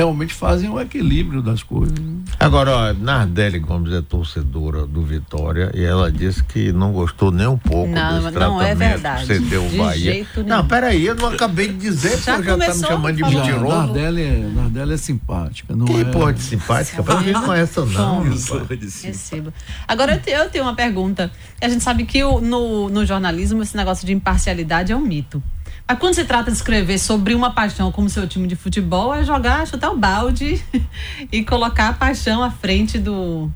realmente 0.00 0.32
fazem 0.32 0.70
o 0.70 0.80
equilíbrio 0.80 1.42
das 1.42 1.62
coisas. 1.62 1.94
Agora, 2.38 2.74
ó, 2.74 2.92
Nardelli 2.94 3.58
Gomes 3.58 3.92
é 3.92 4.00
torcedora 4.00 4.86
do 4.86 5.02
Vitória 5.02 5.70
e 5.74 5.84
ela 5.84 6.10
disse 6.10 6.42
que 6.42 6.72
não 6.72 6.90
gostou 6.90 7.30
nem 7.30 7.46
um 7.46 7.58
pouco 7.58 7.92
não, 7.92 8.18
desse 8.18 8.32
tratamento 8.32 8.50
não 8.50 8.62
é 8.62 8.74
verdade. 8.74 9.26
que 9.26 9.34
você 9.34 9.40
deu 9.40 9.68
de 9.68 9.76
Bahia. 9.76 10.12
Jeito 10.12 10.42
não, 10.44 10.66
peraí, 10.66 11.04
eu 11.04 11.14
não 11.14 11.28
acabei 11.28 11.68
de 11.68 11.74
dizer 11.74 12.18
já 12.18 12.38
que 12.38 12.44
já 12.44 12.56
tá 12.56 12.74
me 12.74 12.80
chamando 12.80 13.16
de 13.16 13.22
mentiroso. 13.22 13.76
Nardelli 13.76 14.22
é, 14.22 14.50
Nardelli 14.54 14.94
é 14.94 14.96
simpática, 14.96 15.76
não 15.76 15.84
Quem 15.84 16.00
é... 16.00 16.04
pode 16.04 16.40
simpática? 16.40 17.02
Pra 17.02 17.20
mim 17.20 17.32
não 17.32 17.52
é 17.52 17.60
essa 17.60 17.84
não. 17.84 18.22
Receba. 18.22 19.52
Agora 19.86 20.14
eu, 20.14 20.20
te, 20.20 20.30
eu 20.30 20.48
tenho 20.48 20.64
uma 20.64 20.74
pergunta. 20.74 21.30
A 21.60 21.68
gente 21.68 21.84
sabe 21.84 22.06
que 22.06 22.24
o, 22.24 22.40
no, 22.40 22.88
no 22.88 23.04
jornalismo 23.04 23.62
esse 23.62 23.76
negócio 23.76 24.06
de 24.06 24.14
imparcialidade 24.14 24.92
é 24.92 24.96
um 24.96 25.00
mito. 25.00 25.42
Aí 25.90 25.96
quando 25.96 26.14
se 26.14 26.24
trata 26.24 26.52
de 26.52 26.56
escrever 26.56 27.00
sobre 27.00 27.34
uma 27.34 27.50
paixão 27.50 27.90
como 27.90 28.08
seu 28.08 28.24
time 28.24 28.46
de 28.46 28.54
futebol, 28.54 29.12
é 29.12 29.24
jogar, 29.24 29.66
chutar 29.66 29.90
o 29.90 29.96
balde 29.96 30.62
e 31.32 31.42
colocar 31.42 31.88
a 31.88 31.92
paixão 31.92 32.44
à 32.44 32.48
frente 32.52 32.96
do. 32.96 33.50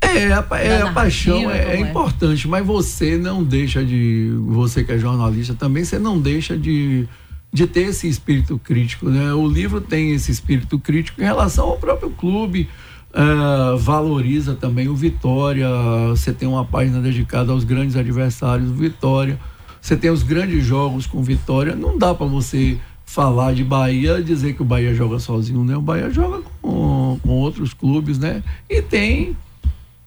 É, 0.00 0.32
a, 0.32 0.44
é, 0.58 0.82
a 0.82 0.90
paixão 0.90 1.48
é, 1.48 1.58
é, 1.58 1.76
é, 1.76 1.80
importante, 1.80 2.48
mas 2.48 2.66
você 2.66 3.16
não 3.16 3.44
deixa 3.44 3.84
de. 3.84 4.32
Você 4.48 4.82
que 4.82 4.90
é 4.90 4.98
jornalista 4.98 5.54
também, 5.54 5.84
você 5.84 5.96
não 5.96 6.18
deixa 6.18 6.58
de, 6.58 7.06
de 7.52 7.68
ter 7.68 7.82
esse 7.82 8.08
espírito 8.08 8.58
crítico. 8.58 9.08
Né? 9.08 9.32
O 9.32 9.46
livro 9.46 9.80
tem 9.80 10.10
esse 10.10 10.32
espírito 10.32 10.76
crítico 10.76 11.20
em 11.20 11.24
relação 11.24 11.68
ao 11.68 11.78
próprio 11.78 12.10
clube. 12.10 12.68
Uh, 13.12 13.78
valoriza 13.78 14.56
também 14.56 14.88
o 14.88 14.96
Vitória. 14.96 15.68
Você 16.08 16.32
tem 16.32 16.48
uma 16.48 16.64
página 16.64 17.00
dedicada 17.00 17.52
aos 17.52 17.62
grandes 17.62 17.94
adversários 17.94 18.70
do 18.70 18.74
Vitória 18.74 19.38
você 19.82 19.96
tem 19.96 20.10
os 20.10 20.22
grandes 20.22 20.64
jogos 20.64 21.08
com 21.08 21.20
vitória, 21.24 21.74
não 21.74 21.98
dá 21.98 22.14
para 22.14 22.24
você 22.24 22.78
falar 23.04 23.52
de 23.52 23.64
Bahia, 23.64 24.22
dizer 24.22 24.54
que 24.54 24.62
o 24.62 24.64
Bahia 24.64 24.94
joga 24.94 25.18
sozinho, 25.18 25.64
né? 25.64 25.76
O 25.76 25.82
Bahia 25.82 26.08
joga 26.08 26.40
com, 26.62 27.18
com 27.20 27.30
outros 27.30 27.74
clubes, 27.74 28.16
né? 28.16 28.44
E 28.70 28.80
tem 28.80 29.36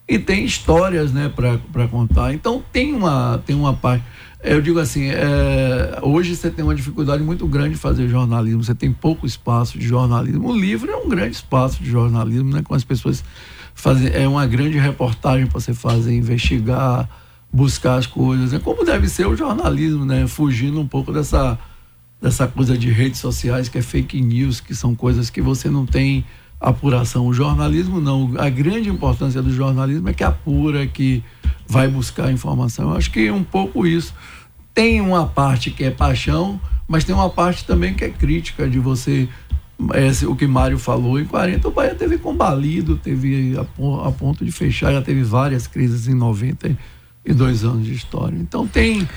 e 0.07 0.17
tem 0.17 0.45
histórias, 0.45 1.11
né, 1.11 1.29
para 1.29 1.87
contar. 1.89 2.33
Então 2.33 2.63
tem 2.71 2.93
uma 2.93 3.43
tem 3.45 3.53
uma 3.53 3.73
parte. 3.73 4.05
Eu 4.41 4.61
digo 4.61 4.79
assim, 4.79 5.09
é, 5.09 5.99
hoje 6.01 6.37
você 6.37 6.49
tem 6.49 6.63
uma 6.63 6.75
dificuldade 6.75 7.21
muito 7.21 7.45
grande 7.45 7.71
de 7.71 7.77
fazer 7.77 8.07
jornalismo. 8.07 8.63
Você 8.63 8.75
tem 8.75 8.93
pouco 8.93 9.25
espaço 9.25 9.77
de 9.77 9.85
jornalismo. 9.85 10.49
O 10.49 10.57
livro 10.57 10.89
é 10.89 10.95
um 10.95 11.09
grande 11.09 11.35
espaço 11.35 11.83
de 11.83 11.89
jornalismo, 11.89 12.49
né? 12.49 12.63
Com 12.63 12.75
as 12.75 12.85
pessoas 12.85 13.25
fazem 13.73 14.09
é 14.13 14.25
uma 14.25 14.47
grande 14.47 14.77
reportagem 14.77 15.47
para 15.47 15.59
você 15.59 15.73
fazer, 15.73 16.15
investigar 16.15 17.09
buscar 17.55 17.95
as 17.95 18.05
coisas, 18.05 18.51
né? 18.51 18.59
como 18.59 18.83
deve 18.83 19.07
ser 19.07 19.25
o 19.25 19.35
jornalismo, 19.35 20.03
né? 20.03 20.27
fugindo 20.27 20.77
um 20.77 20.85
pouco 20.85 21.13
dessa, 21.13 21.57
dessa 22.21 22.45
coisa 22.45 22.77
de 22.77 22.91
redes 22.91 23.21
sociais 23.21 23.69
que 23.69 23.77
é 23.77 23.81
fake 23.81 24.21
news, 24.21 24.59
que 24.59 24.75
são 24.75 24.93
coisas 24.93 25.29
que 25.29 25.41
você 25.41 25.69
não 25.69 25.85
tem 25.85 26.25
apuração. 26.59 27.25
O 27.25 27.33
jornalismo 27.33 28.01
não, 28.01 28.33
a 28.37 28.49
grande 28.49 28.89
importância 28.89 29.41
do 29.41 29.53
jornalismo 29.53 30.09
é 30.09 30.13
que 30.13 30.23
apura, 30.23 30.85
que 30.85 31.23
vai 31.65 31.87
buscar 31.87 32.29
informação. 32.29 32.89
Eu 32.89 32.97
acho 32.97 33.09
que 33.09 33.31
um 33.31 33.43
pouco 33.43 33.87
isso. 33.87 34.13
Tem 34.73 34.99
uma 34.99 35.25
parte 35.25 35.71
que 35.71 35.85
é 35.85 35.91
paixão, 35.91 36.59
mas 36.85 37.05
tem 37.05 37.15
uma 37.15 37.29
parte 37.29 37.63
também 37.63 37.93
que 37.93 38.03
é 38.03 38.09
crítica 38.09 38.69
de 38.69 38.79
você 38.79 39.29
esse, 39.93 40.25
o 40.25 40.35
que 40.35 40.47
Mário 40.47 40.79
falou, 40.79 41.19
em 41.19 41.25
40 41.25 41.67
o 41.67 41.71
Bahia 41.71 41.93
teve 41.93 42.17
combalido, 42.17 42.97
teve 42.97 43.55
a, 43.57 44.07
a 44.07 44.11
ponto 44.11 44.45
de 44.45 44.51
fechar, 44.51 44.91
já 44.93 45.01
teve 45.01 45.21
várias 45.21 45.67
crises 45.67 46.07
em 46.07 46.13
90 46.13 46.77
e 47.25 47.33
dois 47.33 47.63
anos 47.63 47.85
de 47.85 47.93
história. 47.93 48.37
Então 48.37 48.67
tem, 48.67 49.07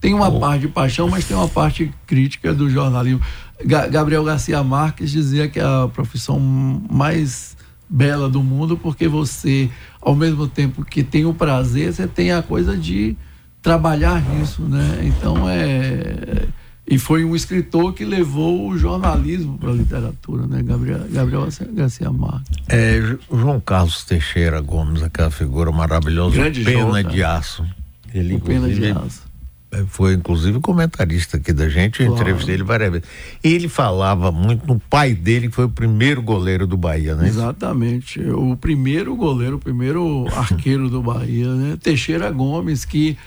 tem 0.00 0.14
uma 0.14 0.28
oh. 0.28 0.38
parte 0.38 0.60
de 0.62 0.68
paixão, 0.68 1.08
mas 1.08 1.24
tem 1.24 1.36
uma 1.36 1.48
parte 1.48 1.92
crítica 2.06 2.54
do 2.54 2.70
jornalismo. 2.70 3.20
Ga 3.64 3.88
Gabriel 3.88 4.24
Garcia 4.24 4.62
Marques 4.62 5.10
dizia 5.10 5.48
que 5.48 5.58
é 5.58 5.64
a 5.64 5.88
profissão 5.92 6.38
mais 6.38 7.56
bela 7.88 8.28
do 8.28 8.42
mundo, 8.42 8.76
porque 8.76 9.08
você, 9.08 9.70
ao 10.00 10.14
mesmo 10.14 10.46
tempo 10.46 10.84
que 10.84 11.02
tem 11.02 11.24
o 11.24 11.32
prazer, 11.32 11.92
você 11.92 12.06
tem 12.06 12.32
a 12.32 12.42
coisa 12.42 12.76
de 12.76 13.16
trabalhar 13.62 14.22
nisso, 14.22 14.62
né? 14.62 15.00
Então 15.02 15.48
é 15.48 16.46
e 16.88 16.98
foi 16.98 17.24
um 17.24 17.34
escritor 17.34 17.92
que 17.92 18.04
levou 18.04 18.68
o 18.68 18.78
jornalismo 18.78 19.58
para 19.58 19.70
a 19.70 19.74
literatura, 19.74 20.46
né? 20.46 20.62
Gabriel, 20.62 21.00
Gabriel 21.10 21.48
Garcia 21.72 22.10
Marques. 22.12 22.58
É, 22.68 23.00
João 23.30 23.58
Carlos 23.58 24.04
Teixeira 24.04 24.60
Gomes, 24.60 25.02
aquela 25.02 25.30
figura 25.30 25.72
maravilhosa, 25.72 26.36
Grande 26.36 26.62
pena 26.62 27.02
de 27.02 27.24
aço. 27.24 27.66
Ele, 28.14 28.38
pena 28.38 28.68
de 28.68 28.86
aço. 28.86 29.26
É, 29.72 29.84
foi 29.88 30.14
inclusive 30.14 30.60
comentarista 30.60 31.38
aqui 31.38 31.52
da 31.52 31.68
gente, 31.68 32.00
eu 32.00 32.06
claro. 32.06 32.22
entrevistei 32.22 32.54
ele 32.54 32.62
várias 32.62 32.92
vezes. 32.92 33.08
Ele 33.42 33.68
falava 33.68 34.30
muito 34.30 34.64
no 34.64 34.78
pai 34.78 35.12
dele, 35.12 35.48
que 35.48 35.56
foi 35.56 35.64
o 35.64 35.68
primeiro 35.68 36.22
goleiro 36.22 36.68
do 36.68 36.76
Bahia, 36.76 37.16
né? 37.16 37.26
Exatamente. 37.26 38.20
O 38.20 38.56
primeiro 38.56 39.16
goleiro, 39.16 39.56
o 39.56 39.58
primeiro 39.58 40.26
arqueiro 40.32 40.88
do 40.88 41.02
Bahia, 41.02 41.52
né? 41.52 41.76
Teixeira 41.82 42.30
Gomes, 42.30 42.84
que 42.84 43.18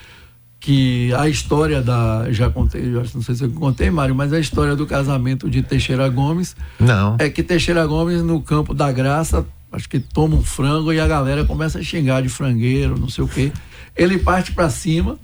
que 0.60 1.13
a 1.13 1.28
história 1.28 1.82
da. 1.82 2.32
Já 2.32 2.50
contei, 2.50 2.92
já 2.92 3.04
não 3.13 3.22
sei 3.22 3.36
se 3.36 3.44
eu 3.44 3.51
contei, 3.51 3.89
Mário, 3.89 4.13
mas 4.13 4.34
a 4.34 4.39
história 4.39 4.75
do 4.75 4.86
casamento 4.86 5.50
de 5.50 5.63
Teixeira 5.63 6.08
Gomes. 6.10 6.56
Não. 6.80 7.16
É 7.20 7.30
que 7.30 7.42
Teixeira 7.42 7.86
Gomes, 7.86 8.22
no 8.22 8.42
campo 8.42 8.74
da 8.74 8.92
graça, 8.92 9.46
acho 9.72 9.88
que 9.88 10.00
toma 10.00 10.36
um 10.36 10.44
frango 10.44 10.92
e 10.92 11.00
a 11.00 11.08
galera 11.08 11.46
começa 11.46 11.80
a 11.80 11.84
xingar 11.84 12.22
de 12.22 12.30
frangueiro, 12.30 13.00
não 13.00 13.10
sei 13.10 13.24
o 13.24 13.28
quê. 13.28 13.51
Ele 13.96 14.18
parte 14.20 14.51
para 14.51 14.70
cima 14.70 15.18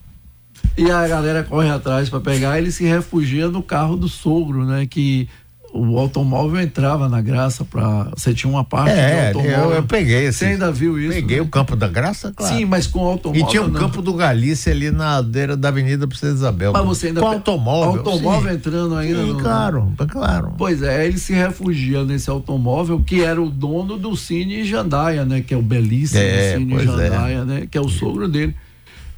e 0.77 0.89
a 0.89 1.07
galera 1.07 1.43
corre 1.43 1.69
atrás 1.69 2.09
para 2.09 2.19
pegar, 2.19 2.57
ele 2.57 2.71
se 2.71 2.85
refugia 2.85 3.49
no 3.49 3.61
carro 3.61 3.95
do 3.95 4.07
sogro, 4.07 4.65
né? 4.65 4.85
Que 4.85 5.27
o 5.75 5.99
automóvel 5.99 6.61
entrava 6.61 7.09
na 7.09 7.19
graça 7.19 7.65
para 7.65 8.09
você 8.15 8.33
tinha 8.33 8.49
uma 8.49 8.63
parte 8.63 8.91
é, 8.97 9.33
do 9.33 9.39
automóvel. 9.39 9.69
Eu, 9.71 9.75
eu 9.75 9.83
peguei 9.83 10.27
esse. 10.27 10.39
Você 10.39 10.45
ainda 10.45 10.71
viu 10.71 10.97
isso? 10.97 11.13
Peguei 11.13 11.37
né? 11.37 11.43
o 11.43 11.47
campo 11.47 11.75
da 11.75 11.87
graça, 11.87 12.31
claro. 12.33 12.55
Sim, 12.55 12.63
mas 12.63 12.87
com 12.87 13.01
automóvel. 13.05 13.45
E 13.45 13.49
tinha 13.49 13.61
o 13.61 13.67
não. 13.67 13.79
campo 13.79 14.01
do 14.01 14.13
Galícia 14.13 14.71
ali 14.71 14.89
na 14.89 15.15
ladeira 15.17 15.57
da 15.57 15.67
Avenida 15.67 16.07
Princesa 16.07 16.33
Isabel. 16.33 16.71
Mas 16.71 16.85
você 16.85 17.07
ainda 17.07 17.19
com 17.19 17.27
automóvel. 17.27 17.99
Automóvel 17.99 18.51
sim. 18.51 18.57
entrando 18.57 18.95
ainda. 18.95 19.21
Sim, 19.21 19.33
no... 19.33 19.39
claro, 19.41 19.93
claro. 20.07 20.53
Pois 20.57 20.81
é, 20.81 21.05
ele 21.05 21.17
se 21.17 21.33
refugia 21.33 22.05
nesse 22.05 22.29
automóvel 22.29 23.01
que 23.05 23.21
era 23.21 23.41
o 23.41 23.49
dono 23.49 23.97
do 23.97 24.15
Cine 24.15 24.63
Jandaia, 24.63 25.25
né? 25.25 25.41
Que 25.41 25.53
é 25.53 25.57
o 25.57 25.61
belíssimo 25.61 26.21
é, 26.21 26.57
Cine 26.57 26.73
é. 26.73 26.79
Jandaia, 26.79 27.37
é. 27.39 27.45
né? 27.45 27.67
Que 27.69 27.77
é 27.77 27.81
o 27.81 27.89
sogro 27.89 28.29
dele. 28.29 28.55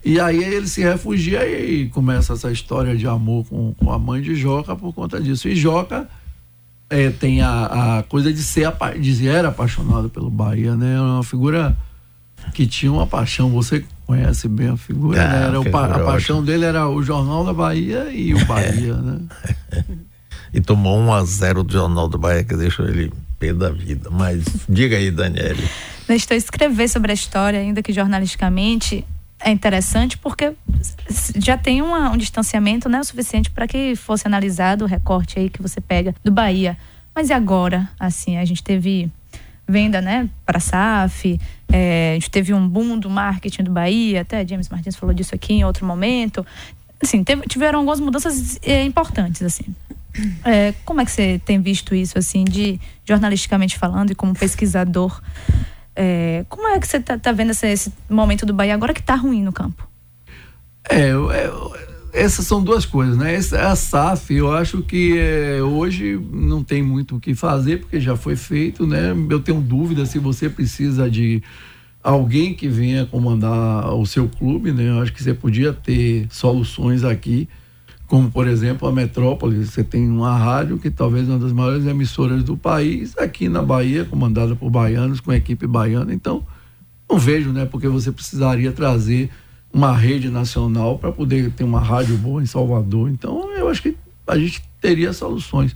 E 0.03 0.19
aí 0.19 0.43
ele 0.43 0.67
se 0.67 0.81
refugia 0.81 1.47
e 1.47 1.87
começa 1.89 2.33
essa 2.33 2.51
história 2.51 2.95
de 2.95 3.05
amor 3.05 3.45
com, 3.45 3.73
com 3.73 3.91
a 3.91 3.99
mãe 3.99 4.21
de 4.21 4.35
Joca 4.35 4.75
por 4.75 4.93
conta 4.93 5.21
disso. 5.21 5.47
E 5.47 5.55
Joca 5.55 6.07
é, 6.89 7.09
tem 7.09 7.41
a, 7.41 7.99
a, 7.99 8.03
coisa 8.03 8.31
de 8.31 8.41
ser 8.41 8.71
de 8.99 9.27
era 9.27 9.49
apaixonado 9.49 10.09
pelo 10.09 10.29
Bahia, 10.29 10.75
né? 10.75 10.95
É 10.95 11.01
uma 11.01 11.23
figura 11.23 11.75
que 12.53 12.65
tinha 12.65 12.91
uma 12.91 13.05
paixão. 13.05 13.49
Você 13.51 13.83
conhece 14.05 14.47
bem 14.47 14.69
a 14.69 14.77
figura, 14.77 15.21
ah, 15.21 15.27
né? 15.27 15.43
Era 15.47 15.59
o, 15.59 15.77
a 15.77 15.99
paixão 15.99 16.43
dele 16.43 16.65
era 16.65 16.87
o 16.87 17.03
Jornal 17.03 17.43
da 17.45 17.53
Bahia 17.53 18.09
e 18.11 18.33
o 18.33 18.43
Bahia, 18.47 18.95
né? 18.95 19.19
e 20.53 20.61
tomou 20.61 20.97
1 20.99 21.13
a 21.13 21.25
0 21.25 21.63
do 21.63 21.73
Jornal 21.73 22.07
da 22.07 22.17
Bahia 22.17 22.43
que 22.43 22.55
deixou 22.55 22.87
ele 22.87 23.11
pé 23.37 23.53
da 23.53 23.69
vida. 23.69 24.09
Mas 24.09 24.45
diga 24.67 24.95
aí, 24.97 25.11
Daniele. 25.11 25.63
Estou 26.09 26.37
escrever 26.37 26.87
sobre 26.87 27.11
a 27.11 27.13
história, 27.13 27.59
ainda 27.59 27.83
que 27.83 27.91
jornalisticamente, 27.91 29.05
é 29.39 29.51
interessante 29.51 30.17
porque 30.17 30.53
já 31.35 31.57
tem 31.57 31.81
uma, 31.81 32.11
um 32.11 32.17
distanciamento 32.17 32.89
né, 32.89 32.99
o 32.99 33.03
suficiente 33.03 33.49
para 33.51 33.67
que 33.67 33.95
fosse 33.95 34.27
analisado 34.27 34.85
o 34.85 34.87
recorte 34.87 35.39
aí 35.39 35.49
que 35.49 35.61
você 35.61 35.79
pega 35.79 36.15
do 36.23 36.31
Bahia. 36.31 36.77
Mas 37.13 37.29
e 37.29 37.33
agora? 37.33 37.89
Assim, 37.99 38.37
a 38.37 38.45
gente 38.45 38.63
teve 38.63 39.11
venda 39.67 40.01
né, 40.01 40.29
para 40.45 40.57
a 40.57 40.61
SAF, 40.61 41.39
é, 41.71 42.11
a 42.11 42.13
gente 42.13 42.29
teve 42.29 42.53
um 42.53 42.67
boom 42.67 42.97
do 42.97 43.09
marketing 43.09 43.63
do 43.63 43.71
Bahia, 43.71 44.21
até 44.21 44.45
James 44.47 44.69
Martins 44.69 44.95
falou 44.95 45.13
disso 45.13 45.35
aqui 45.35 45.53
em 45.53 45.65
outro 45.65 45.85
momento. 45.85 46.45
Assim, 47.01 47.23
teve, 47.23 47.43
tiveram 47.43 47.79
algumas 47.79 47.99
mudanças 47.99 48.59
é, 48.63 48.83
importantes, 48.83 49.41
assim. 49.41 49.65
É, 50.43 50.73
como 50.83 51.01
é 51.01 51.05
que 51.05 51.11
você 51.11 51.39
tem 51.45 51.61
visto 51.61 51.93
isso, 51.93 52.17
assim, 52.17 52.43
de 52.43 52.79
jornalisticamente 53.05 53.77
falando 53.77 54.11
e 54.11 54.15
como 54.15 54.33
pesquisador? 54.33 55.21
É, 55.99 56.45
como 56.47 56.67
é 56.67 56.79
que 56.79 56.87
você 56.87 56.97
está 56.97 57.17
tá 57.17 57.31
vendo 57.31 57.49
esse, 57.49 57.65
esse, 57.67 57.91
momento 58.07 58.45
do 58.45 58.53
Bahia 58.53 58.75
agora 58.75 58.93
que 58.93 58.99
está 58.99 59.15
ruim 59.15 59.41
no 59.41 59.51
campo? 59.51 59.89
É, 60.87 61.11
essas 62.13 62.45
são 62.45 62.63
duas 62.63 62.85
coisas, 62.85 63.17
né? 63.17 63.35
a 63.35 63.75
SAF, 63.75 64.31
eu 64.31 64.51
acho 64.51 64.83
que 64.83 65.17
é, 65.17 65.59
hoje 65.59 66.23
não 66.31 66.63
tem 66.63 66.83
muito 66.83 67.15
o 67.15 67.19
que 67.19 67.33
fazer, 67.33 67.79
porque 67.79 67.99
já 67.99 68.15
foi 68.15 68.35
feito, 68.35 68.85
né? 68.85 69.11
Eu 69.27 69.39
tenho 69.39 69.59
dúvida 69.59 70.05
se 70.05 70.19
você 70.19 70.47
precisa 70.47 71.09
de 71.09 71.41
alguém 72.03 72.53
que 72.53 72.67
venha 72.67 73.07
comandar 73.07 73.91
o 73.95 74.05
seu 74.05 74.29
clube, 74.29 74.71
né? 74.71 74.89
Eu 74.89 75.01
acho 75.01 75.11
que 75.11 75.23
você 75.23 75.33
podia 75.33 75.73
ter 75.73 76.27
soluções 76.29 77.03
aqui 77.03 77.49
como 78.07 78.31
por 78.31 78.47
exemplo 78.47 78.87
a 78.87 78.91
Metrópole, 78.91 79.65
você 79.65 79.83
tem 79.83 80.09
uma 80.09 80.35
rádio 80.37 80.79
que 80.79 80.89
talvez 80.89 81.27
é 81.27 81.31
uma 81.31 81.39
das 81.39 81.51
maiores 81.51 81.85
emissoras 81.85 82.41
do 82.41 82.55
país, 82.55 83.17
aqui 83.17 83.49
na 83.49 83.61
Bahia, 83.61 84.05
comandada 84.05 84.55
por 84.55 84.69
baianos, 84.69 85.19
com 85.19 85.33
equipe 85.33 85.67
baiana. 85.67 86.13
Então, 86.13 86.45
não 87.09 87.19
vejo, 87.19 87.51
né, 87.51 87.65
porque 87.65 87.87
você 87.87 88.11
precisaria 88.11 88.71
trazer 88.71 89.29
uma 89.73 89.95
rede 89.95 90.29
nacional 90.29 90.97
para 90.97 91.11
poder 91.11 91.51
ter 91.51 91.65
uma 91.65 91.81
rádio 91.81 92.17
boa 92.17 92.41
em 92.41 92.45
Salvador. 92.45 93.09
Então, 93.09 93.53
eu 93.57 93.67
acho 93.67 93.81
que 93.81 93.97
a 94.25 94.37
gente 94.37 94.63
teria 94.79 95.11
soluções. 95.11 95.75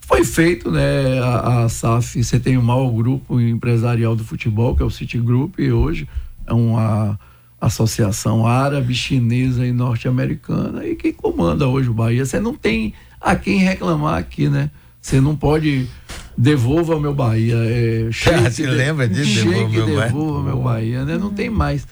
Foi 0.00 0.24
feito, 0.24 0.70
né, 0.70 1.20
a, 1.20 1.64
a 1.64 1.68
SAF, 1.68 2.22
você 2.22 2.40
tem 2.40 2.56
o 2.58 2.62
maior 2.62 2.90
grupo 2.90 3.40
empresarial 3.40 4.16
do 4.16 4.24
futebol, 4.24 4.76
que 4.76 4.82
é 4.82 4.86
o 4.86 4.90
City 4.90 5.18
Group, 5.18 5.60
e 5.60 5.70
hoje 5.70 6.08
é 6.44 6.52
uma 6.52 7.18
associação 7.62 8.44
árabe, 8.44 8.92
chinesa 8.92 9.64
e 9.64 9.70
norte-americana 9.72 10.84
e 10.84 10.96
que 10.96 11.12
comanda 11.12 11.68
hoje 11.68 11.88
o 11.88 11.94
Bahia. 11.94 12.26
Você 12.26 12.40
não 12.40 12.54
tem 12.54 12.92
a 13.20 13.36
quem 13.36 13.58
reclamar 13.58 14.18
aqui, 14.18 14.48
né? 14.48 14.68
Você 15.00 15.20
não 15.20 15.36
pode 15.36 15.88
devolva 16.36 16.98
meu 16.98 17.14
Bahia. 17.14 17.54
É, 17.56 18.08
Você 18.50 18.66
lembra 18.66 19.08
disso? 19.08 19.44
Devolva, 19.44 19.68
meu, 19.68 19.86
devolva 19.86 20.42
meu 20.42 20.60
Bahia, 20.60 21.04
né? 21.04 21.16
Não 21.16 21.32
tem 21.32 21.48
mais. 21.48 21.86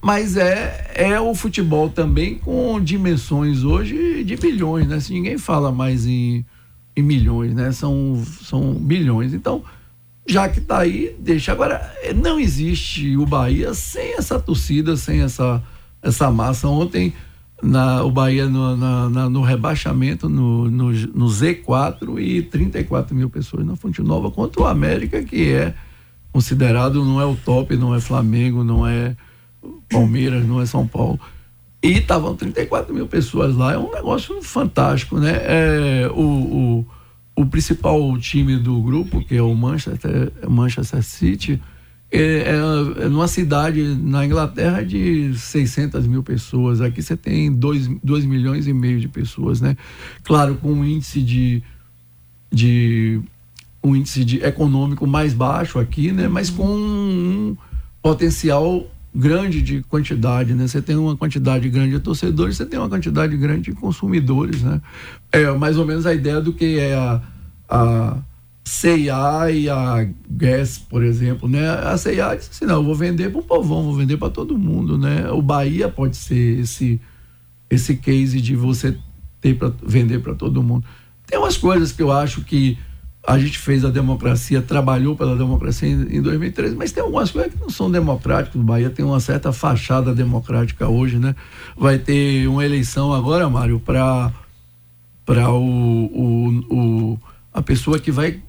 Mas 0.00 0.38
é, 0.38 0.92
é 0.94 1.20
o 1.20 1.34
futebol 1.34 1.90
também 1.90 2.36
com 2.38 2.80
dimensões 2.80 3.62
hoje 3.62 4.24
de 4.24 4.36
bilhões, 4.36 4.88
né? 4.88 5.00
Se 5.00 5.12
ninguém 5.12 5.36
fala 5.36 5.70
mais 5.70 6.06
em, 6.06 6.46
em 6.96 7.02
milhões, 7.02 7.54
né? 7.54 7.72
São, 7.72 8.22
são 8.42 8.72
bilhões. 8.72 9.34
Então, 9.34 9.62
já 10.26 10.48
que 10.48 10.58
está 10.58 10.78
aí, 10.78 11.14
deixa. 11.18 11.52
Agora, 11.52 11.92
não 12.16 12.40
existe 12.40 13.16
o 13.16 13.26
Bahia 13.26 13.74
sem 13.74 14.14
essa 14.14 14.40
torcida, 14.40 14.96
sem 14.96 15.20
essa, 15.20 15.62
essa 16.02 16.30
massa. 16.30 16.66
Ontem, 16.68 17.12
na, 17.62 18.02
o 18.02 18.10
Bahia 18.10 18.46
no, 18.46 18.76
na, 18.76 19.08
na, 19.10 19.28
no 19.28 19.42
rebaixamento, 19.42 20.28
no, 20.28 20.70
no, 20.70 20.90
no, 20.92 21.26
Z4 21.26 22.20
e 22.20 22.42
34 22.42 23.14
mil 23.14 23.28
pessoas 23.30 23.66
na 23.66 23.76
Fonte 23.76 24.02
Nova 24.02 24.30
contra 24.30 24.62
o 24.62 24.66
América, 24.66 25.22
que 25.22 25.52
é 25.52 25.74
considerado, 26.32 27.04
não 27.04 27.20
é 27.20 27.24
o 27.24 27.36
top, 27.36 27.76
não 27.76 27.94
é 27.94 28.00
Flamengo, 28.00 28.64
não 28.64 28.86
é 28.86 29.16
Palmeiras, 29.90 30.44
não 30.46 30.60
é 30.60 30.66
São 30.66 30.86
Paulo. 30.86 31.20
E 31.82 31.98
estavam 31.98 32.34
34 32.34 32.94
mil 32.94 33.06
pessoas 33.06 33.54
lá, 33.54 33.74
é 33.74 33.78
um 33.78 33.92
negócio 33.92 34.42
fantástico, 34.42 35.18
né? 35.18 35.32
É, 35.44 36.10
o, 36.12 36.22
o, 36.22 36.86
o 37.36 37.44
principal 37.46 38.16
time 38.18 38.56
do 38.56 38.80
grupo, 38.80 39.20
que 39.24 39.36
é 39.36 39.42
o 39.42 39.54
Manchester, 39.54 40.32
Manchester 40.48 41.02
City, 41.02 41.60
é, 42.10 42.20
é, 42.20 43.04
é 43.04 43.08
numa 43.08 43.26
cidade 43.26 43.82
na 43.82 44.24
Inglaterra 44.24 44.84
de 44.84 45.36
600 45.36 46.06
mil 46.06 46.22
pessoas. 46.22 46.80
Aqui 46.80 47.02
você 47.02 47.16
tem 47.16 47.52
2, 47.52 47.88
2 48.02 48.24
milhões 48.24 48.68
e 48.68 48.72
meio 48.72 49.00
de 49.00 49.08
pessoas, 49.08 49.60
né? 49.60 49.76
Claro, 50.22 50.54
com 50.54 50.72
um 50.72 50.84
índice 50.84 51.20
de, 51.20 51.62
de 52.52 53.20
um 53.82 53.96
índice 53.96 54.24
de 54.24 54.44
econômico 54.44 55.06
mais 55.06 55.34
baixo 55.34 55.80
aqui, 55.80 56.12
né? 56.12 56.28
Mas 56.28 56.50
com 56.50 56.66
um 56.66 57.56
potencial 58.00 58.86
grande 59.14 59.62
de 59.62 59.82
quantidade, 59.82 60.54
né? 60.54 60.66
Você 60.66 60.82
tem 60.82 60.96
uma 60.96 61.16
quantidade 61.16 61.68
grande 61.68 61.92
de 61.92 62.00
torcedores, 62.00 62.56
você 62.56 62.66
tem 62.66 62.78
uma 62.78 62.88
quantidade 62.88 63.36
grande 63.36 63.70
de 63.70 63.72
consumidores, 63.72 64.62
né? 64.62 64.80
É 65.30 65.50
mais 65.52 65.78
ou 65.78 65.86
menos 65.86 66.04
a 66.04 66.12
ideia 66.12 66.40
do 66.40 66.52
que 66.52 66.78
é 66.78 66.94
a, 66.94 67.22
a 67.68 68.16
CIA 68.64 69.50
e 69.52 69.68
a 69.68 70.08
Guess, 70.28 70.78
por 70.78 71.04
exemplo, 71.04 71.48
né? 71.48 71.68
A 71.68 71.96
CIA 71.96 72.34
disse 72.34 72.50
assim, 72.50 72.64
não, 72.64 72.76
eu 72.76 72.84
vou 72.84 72.94
vender 72.94 73.30
para 73.30 73.40
o 73.40 73.44
povão, 73.44 73.84
vou 73.84 73.94
vender 73.94 74.16
para 74.16 74.30
todo 74.30 74.58
mundo, 74.58 74.98
né? 74.98 75.30
O 75.30 75.40
Bahia 75.40 75.88
pode 75.88 76.16
ser 76.16 76.60
esse 76.60 77.00
esse 77.70 77.96
case 77.96 78.40
de 78.40 78.54
você 78.54 78.96
ter 79.40 79.54
para 79.56 79.72
vender 79.82 80.20
para 80.20 80.34
todo 80.34 80.62
mundo. 80.62 80.84
Tem 81.26 81.38
umas 81.38 81.56
coisas 81.56 81.92
que 81.92 82.02
eu 82.02 82.12
acho 82.12 82.42
que 82.42 82.78
a 83.26 83.38
gente 83.38 83.58
fez 83.58 83.84
a 83.84 83.90
democracia, 83.90 84.60
trabalhou 84.60 85.16
pela 85.16 85.34
democracia 85.34 85.88
em, 85.88 86.18
em 86.18 86.22
2013, 86.22 86.76
mas 86.76 86.92
tem 86.92 87.02
algumas 87.02 87.30
coisas 87.30 87.52
que 87.52 87.60
não 87.60 87.70
são 87.70 87.90
democráticas. 87.90 88.60
O 88.60 88.64
Bahia 88.64 88.90
tem 88.90 89.04
uma 89.04 89.18
certa 89.18 89.52
fachada 89.52 90.14
democrática 90.14 90.88
hoje, 90.88 91.18
né? 91.18 91.34
Vai 91.76 91.98
ter 91.98 92.46
uma 92.46 92.64
eleição 92.64 93.12
agora, 93.12 93.48
Mário, 93.48 93.80
para 93.80 94.30
para 95.24 95.50
o, 95.50 95.56
o, 95.58 96.48
o, 96.70 97.18
a 97.50 97.62
pessoa 97.62 97.98
que 97.98 98.10
vai 98.12 98.42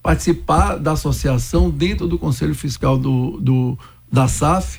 participar 0.00 0.76
da 0.76 0.92
associação 0.92 1.68
dentro 1.68 2.06
do 2.06 2.16
Conselho 2.16 2.54
Fiscal 2.54 2.96
do, 2.96 3.40
do 3.40 3.78
da 4.12 4.28
SAF 4.28 4.78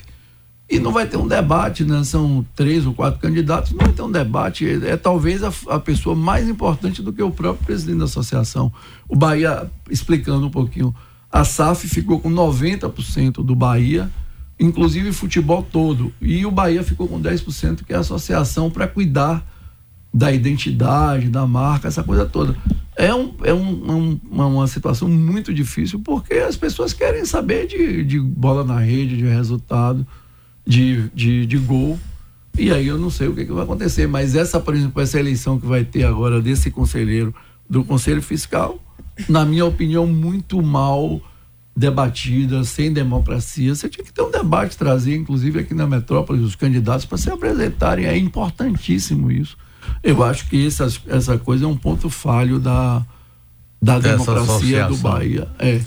e 0.72 0.78
não 0.78 0.90
vai 0.90 1.06
ter 1.06 1.18
um 1.18 1.28
debate, 1.28 1.84
né? 1.84 2.02
São 2.02 2.46
três 2.56 2.86
ou 2.86 2.94
quatro 2.94 3.20
candidatos, 3.20 3.72
não 3.72 3.80
vai 3.80 3.92
ter 3.92 4.00
um 4.00 4.10
debate. 4.10 4.66
É, 4.66 4.92
é 4.92 4.96
talvez 4.96 5.42
a, 5.42 5.52
a, 5.68 5.78
pessoa 5.78 6.16
mais 6.16 6.48
importante 6.48 7.02
do 7.02 7.12
que 7.12 7.22
o 7.22 7.30
próprio 7.30 7.66
presidente 7.66 7.98
da 7.98 8.06
associação. 8.06 8.72
O 9.06 9.14
Bahia, 9.14 9.70
explicando 9.90 10.46
um 10.46 10.50
pouquinho, 10.50 10.94
a 11.30 11.44
SAF 11.44 11.86
ficou 11.86 12.18
com 12.18 12.30
90% 12.30 13.44
do 13.44 13.54
Bahia, 13.54 14.10
inclusive 14.58 15.12
futebol 15.12 15.62
todo. 15.62 16.10
E 16.22 16.46
o 16.46 16.50
Bahia 16.50 16.82
ficou 16.82 17.06
com 17.06 17.20
10%, 17.20 17.84
que 17.84 17.92
é 17.92 17.96
a 17.96 18.00
associação 18.00 18.70
para 18.70 18.88
cuidar 18.88 19.46
da 20.12 20.32
identidade, 20.32 21.28
da 21.28 21.46
marca, 21.46 21.88
essa 21.88 22.02
coisa 22.02 22.24
toda. 22.24 22.56
É, 22.96 23.14
um, 23.14 23.34
é 23.44 23.52
um, 23.52 23.92
um, 23.92 24.20
uma, 24.30 24.46
uma, 24.46 24.66
situação 24.66 25.06
muito 25.06 25.52
difícil 25.52 26.00
porque 26.00 26.34
as 26.34 26.56
pessoas 26.56 26.94
querem 26.94 27.26
saber 27.26 27.66
de, 27.66 28.04
de 28.04 28.18
bola 28.18 28.64
na 28.64 28.78
rede, 28.78 29.18
de 29.18 29.24
resultado 29.24 30.06
de, 30.66 31.08
de, 31.14 31.46
de 31.46 31.58
gol. 31.58 31.98
E 32.58 32.70
aí 32.70 32.86
eu 32.86 32.98
não 32.98 33.10
sei 33.10 33.28
o 33.28 33.34
que, 33.34 33.44
que 33.44 33.52
vai 33.52 33.64
acontecer. 33.64 34.06
Mas 34.06 34.34
essa, 34.34 34.60
por 34.60 34.74
exemplo, 34.74 35.00
essa 35.02 35.18
eleição 35.18 35.58
que 35.58 35.66
vai 35.66 35.84
ter 35.84 36.04
agora 36.04 36.40
desse 36.40 36.70
conselheiro 36.70 37.34
do 37.68 37.82
Conselho 37.84 38.22
Fiscal, 38.22 38.78
na 39.28 39.44
minha 39.44 39.64
opinião, 39.64 40.06
muito 40.06 40.62
mal 40.62 41.20
debatida, 41.74 42.62
sem 42.64 42.92
democracia. 42.92 43.74
Você 43.74 43.88
tinha 43.88 44.04
que 44.04 44.12
ter 44.12 44.22
um 44.22 44.30
debate, 44.30 44.76
trazer, 44.76 45.16
inclusive 45.16 45.60
aqui 45.60 45.74
na 45.74 45.86
metrópole, 45.86 46.42
os 46.42 46.54
candidatos 46.54 47.06
para 47.06 47.16
se 47.16 47.30
apresentarem. 47.30 48.04
É 48.04 48.16
importantíssimo 48.16 49.30
isso. 49.30 49.56
Eu 50.02 50.22
acho 50.22 50.48
que 50.48 50.66
essa, 50.66 50.86
essa 51.06 51.38
coisa 51.38 51.64
é 51.64 51.68
um 51.68 51.76
ponto 51.76 52.10
falho 52.10 52.58
da, 52.58 53.04
da 53.80 53.98
democracia 53.98 54.86
do 54.86 54.96
Bahia. 54.98 55.48
É. 55.58 55.80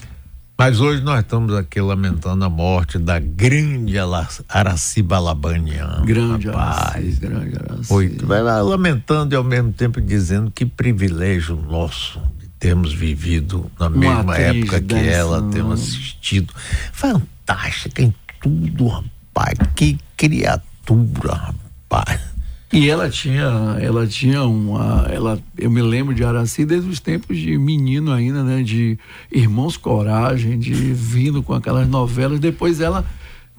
Mas 0.58 0.80
hoje 0.80 1.04
nós 1.04 1.20
estamos 1.20 1.54
aqui 1.54 1.82
lamentando 1.82 2.46
a 2.46 2.50
morte 2.50 2.98
da 2.98 3.20
grande 3.20 3.98
Araci 4.48 5.02
Balabanian. 5.02 6.04
Grande 6.06 6.50
Araci, 6.50 7.12
grande 7.20 7.58
Araci. 7.58 7.84
Foi, 7.84 8.18
lamentando 8.64 9.36
e 9.36 9.38
ao 9.38 9.44
mesmo 9.44 9.74
tempo 9.74 10.00
dizendo 10.00 10.50
que 10.50 10.66
privilégio 10.66 11.58
nosso 11.58 12.22
de 12.40 12.48
termos 12.58 12.94
vivido 12.94 13.70
na 13.78 13.88
Uma 13.88 13.98
mesma 13.98 14.38
época 14.38 14.82
que 14.82 14.96
ela, 14.96 15.42
termos 15.52 15.82
assistido. 15.82 16.54
Fantástica 16.94 18.02
em 18.02 18.14
tudo, 18.42 18.88
rapaz. 18.88 19.60
Que 19.76 19.98
criatura, 20.16 21.34
rapaz. 21.34 22.25
E 22.76 22.90
ela 22.90 23.10
tinha, 23.10 23.78
ela 23.80 24.06
tinha 24.06 24.44
uma, 24.44 25.08
ela, 25.10 25.40
eu 25.58 25.72
me 25.72 25.82
lembro 25.82 26.14
de 26.14 26.26
Araci 26.26 26.66
desde 26.66 26.90
os 26.90 27.00
tempos 27.00 27.38
de 27.38 27.58
menino 27.58 28.12
ainda, 28.12 28.44
né, 28.44 28.62
de 28.62 29.00
Irmãos 29.32 29.78
Coragem, 29.78 30.60
de 30.60 30.74
vindo 30.74 31.42
com 31.42 31.54
aquelas 31.54 31.88
novelas. 31.88 32.38
Depois 32.38 32.82
ela 32.82 33.06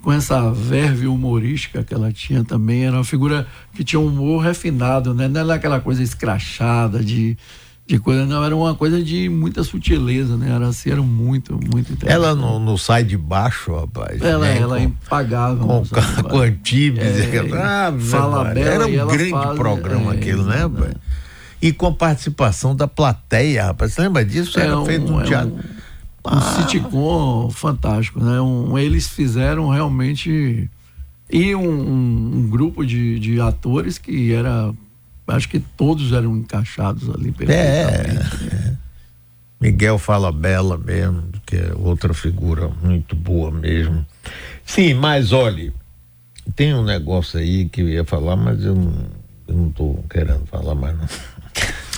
com 0.02 0.12
essa 0.12 0.52
verve 0.52 1.06
humorística 1.06 1.82
que 1.82 1.94
ela 1.94 2.12
tinha 2.12 2.44
também, 2.44 2.84
era 2.84 2.94
uma 2.94 3.04
figura 3.04 3.46
que 3.74 3.82
tinha 3.82 3.98
um 3.98 4.06
humor 4.06 4.44
refinado, 4.44 5.14
né? 5.14 5.26
Não 5.28 5.40
era 5.40 5.54
aquela 5.54 5.80
coisa 5.80 6.02
escrachada 6.02 7.02
de 7.02 7.38
de 7.86 8.00
coisa, 8.00 8.26
não, 8.26 8.44
era 8.44 8.56
uma 8.56 8.74
coisa 8.74 9.00
de 9.00 9.28
muita 9.28 9.62
sutileza, 9.62 10.36
né? 10.36 10.50
Era 10.50 10.68
assim, 10.68 10.90
era 10.90 11.02
muito, 11.02 11.52
muito 11.54 11.92
interessante. 11.92 12.12
Ela 12.12 12.34
não, 12.34 12.58
não 12.58 12.76
sai 12.76 13.04
de 13.04 13.16
baixo, 13.16 13.76
rapaz. 13.76 14.20
Ela, 14.20 14.44
né? 14.46 14.58
ela 14.58 14.76
com, 14.76 14.82
impagava. 14.82 15.64
Com, 15.64 15.84
com 16.28 16.38
Antibes, 16.38 17.04
é, 17.04 17.38
ah, 17.54 17.94
fala 17.96 18.44
bela, 18.52 18.68
Era 18.68 18.86
um 18.86 19.06
grande 19.06 19.30
faz, 19.30 19.56
programa 19.56 20.14
é, 20.14 20.16
aquilo, 20.16 20.44
né, 20.44 20.62
rapaz? 20.62 20.94
E 21.62 21.72
com 21.72 21.86
a 21.86 21.92
participação 21.92 22.74
da 22.74 22.88
plateia, 22.88 23.66
rapaz. 23.66 23.92
Você 23.92 24.02
lembra 24.02 24.24
disso? 24.24 24.58
Era 24.58 24.72
é 24.72 24.76
um, 24.76 24.84
feito 24.84 25.12
um 25.12 25.20
é 25.20 25.24
teatro. 25.24 25.54
Um, 25.54 25.58
um 25.58 26.38
ah. 26.38 26.40
sitcom 26.40 27.50
fantástico, 27.50 28.18
né? 28.18 28.40
Um, 28.40 28.76
eles 28.76 29.06
fizeram 29.06 29.68
realmente. 29.68 30.68
E 31.30 31.54
um, 31.54 32.38
um, 32.38 32.48
grupo 32.48 32.84
de, 32.84 33.18
de 33.20 33.40
atores 33.40 33.96
que 33.96 34.32
era 34.32 34.72
acho 35.26 35.48
que 35.48 35.58
todos 35.58 36.12
eram 36.12 36.36
encaixados 36.36 37.08
ali 37.10 37.32
perfeitamente. 37.32 38.54
É, 38.54 38.56
é. 38.56 38.76
Miguel 39.60 39.98
fala 39.98 40.30
bela 40.30 40.76
mesmo, 40.76 41.24
que 41.44 41.56
é 41.56 41.72
outra 41.74 42.12
figura 42.12 42.68
muito 42.82 43.16
boa 43.16 43.50
mesmo. 43.50 44.04
Sim, 44.64 44.94
mas 44.94 45.32
olhe, 45.32 45.72
tem 46.54 46.74
um 46.74 46.84
negócio 46.84 47.38
aí 47.38 47.68
que 47.68 47.80
eu 47.80 47.88
ia 47.88 48.04
falar, 48.04 48.36
mas 48.36 48.62
eu 48.62 48.74
não, 48.74 49.06
eu 49.48 49.54
não 49.54 49.70
tô 49.70 49.98
querendo 50.10 50.46
falar 50.46 50.74
mais 50.74 50.96
não. 50.96 51.08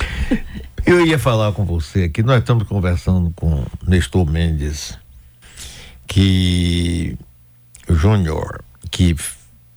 eu 0.87 1.05
ia 1.05 1.19
falar 1.19 1.53
com 1.53 1.64
você 1.64 2.05
aqui, 2.05 2.23
nós 2.23 2.38
estamos 2.38 2.67
conversando 2.67 3.33
com 3.33 3.64
Nestor 3.87 4.25
Mendes, 4.25 4.97
que 6.07 7.19
Júnior, 7.91 8.62
que 8.91 9.17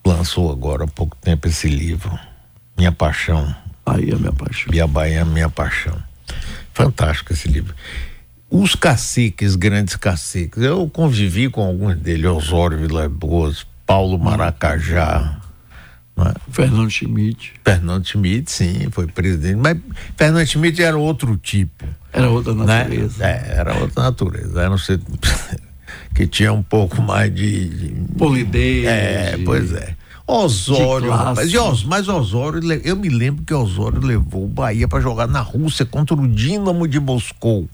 lançou 0.05 0.51
agora 0.51 0.83
há 0.83 0.87
pouco 0.87 1.17
tempo 1.17 1.47
esse 1.47 1.67
livro 1.67 2.30
minha 2.81 2.91
Paixão. 2.91 3.55
Bahia, 3.85 4.15
Minha 4.15 4.31
Paixão. 4.31 4.73
E 4.73 4.81
a 4.81 4.87
Bahia, 4.87 5.23
Minha 5.23 5.49
Paixão. 5.49 5.95
Fantástico 6.73 7.31
esse 7.31 7.47
livro. 7.47 7.75
Os 8.49 8.73
caciques, 8.73 9.55
grandes 9.55 9.95
caciques, 9.95 10.63
eu 10.63 10.89
convivi 10.89 11.47
com 11.47 11.61
alguns 11.61 11.95
deles, 11.97 12.25
Osório 12.25 12.79
Vila 12.79 13.07
Boas, 13.07 13.67
Paulo 13.85 14.17
Maracajá. 14.17 15.39
É? 16.17 16.33
Fernando 16.49 16.89
Schmidt. 16.89 17.53
Fernando 17.63 18.03
Schmidt, 18.05 18.51
sim, 18.51 18.87
foi 18.89 19.05
presidente. 19.05 19.57
Mas 19.57 19.77
Fernando 20.17 20.47
Schmidt 20.47 20.81
era 20.81 20.97
outro 20.97 21.37
tipo. 21.37 21.85
Era 22.11 22.29
outra 22.31 22.55
né? 22.55 22.65
natureza. 22.65 23.23
Né? 23.23 23.31
É, 23.31 23.59
era 23.59 23.77
outra 23.77 24.03
natureza. 24.03 24.59
Era 24.59 24.71
um 24.71 24.77
ser 24.77 24.99
que 26.15 26.25
tinha 26.25 26.51
um 26.51 26.63
pouco 26.63 26.99
mais 26.99 27.33
de. 27.33 27.69
de 27.69 28.17
Polidez. 28.17 28.85
É, 28.85 29.37
de... 29.37 29.43
pois 29.43 29.71
é. 29.71 29.95
Osório, 30.27 31.11
rapaz. 31.11 31.53
Os, 31.53 31.83
mas 31.83 32.07
Osório, 32.07 32.61
eu 32.83 32.95
me 32.95 33.09
lembro 33.09 33.43
que 33.43 33.53
Osório 33.53 34.01
levou 34.01 34.45
o 34.45 34.47
Bahia 34.47 34.87
para 34.87 35.01
jogar 35.01 35.27
na 35.27 35.41
Rússia 35.41 35.85
contra 35.85 36.15
o 36.15 36.27
Dínamo 36.27 36.87
de 36.87 36.99
Moscou. 36.99 37.67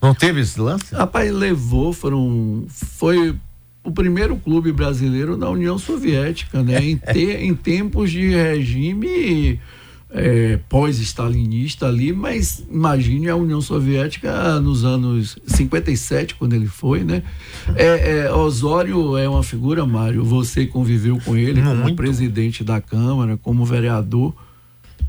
Não 0.00 0.14
teve 0.14 0.40
esse 0.40 0.60
lance? 0.60 0.94
Rapaz, 0.94 1.32
levou, 1.32 1.92
foram. 1.92 2.64
Foi 2.68 3.34
o 3.82 3.90
primeiro 3.90 4.36
clube 4.36 4.72
brasileiro 4.72 5.36
na 5.36 5.48
União 5.48 5.78
Soviética, 5.78 6.62
né? 6.62 6.82
em, 6.84 6.96
te, 6.96 7.30
em 7.30 7.54
tempos 7.54 8.10
de 8.10 8.28
regime 8.30 9.60
é, 10.16 10.58
pós-stalinista 10.70 11.86
ali, 11.86 12.10
mas 12.10 12.64
imagine 12.70 13.28
a 13.28 13.36
União 13.36 13.60
Soviética 13.60 14.58
nos 14.60 14.82
anos 14.82 15.36
57, 15.46 16.36
quando 16.36 16.54
ele 16.54 16.66
foi, 16.66 17.04
né? 17.04 17.22
É, 17.74 18.20
é, 18.20 18.32
Osório 18.32 19.18
é 19.18 19.28
uma 19.28 19.42
figura, 19.42 19.84
Mário, 19.84 20.24
você 20.24 20.64
conviveu 20.64 21.20
com 21.22 21.36
ele 21.36 21.60
como 21.60 21.82
Muito. 21.82 21.96
presidente 21.96 22.64
da 22.64 22.80
Câmara, 22.80 23.36
como 23.36 23.66
vereador. 23.66 24.34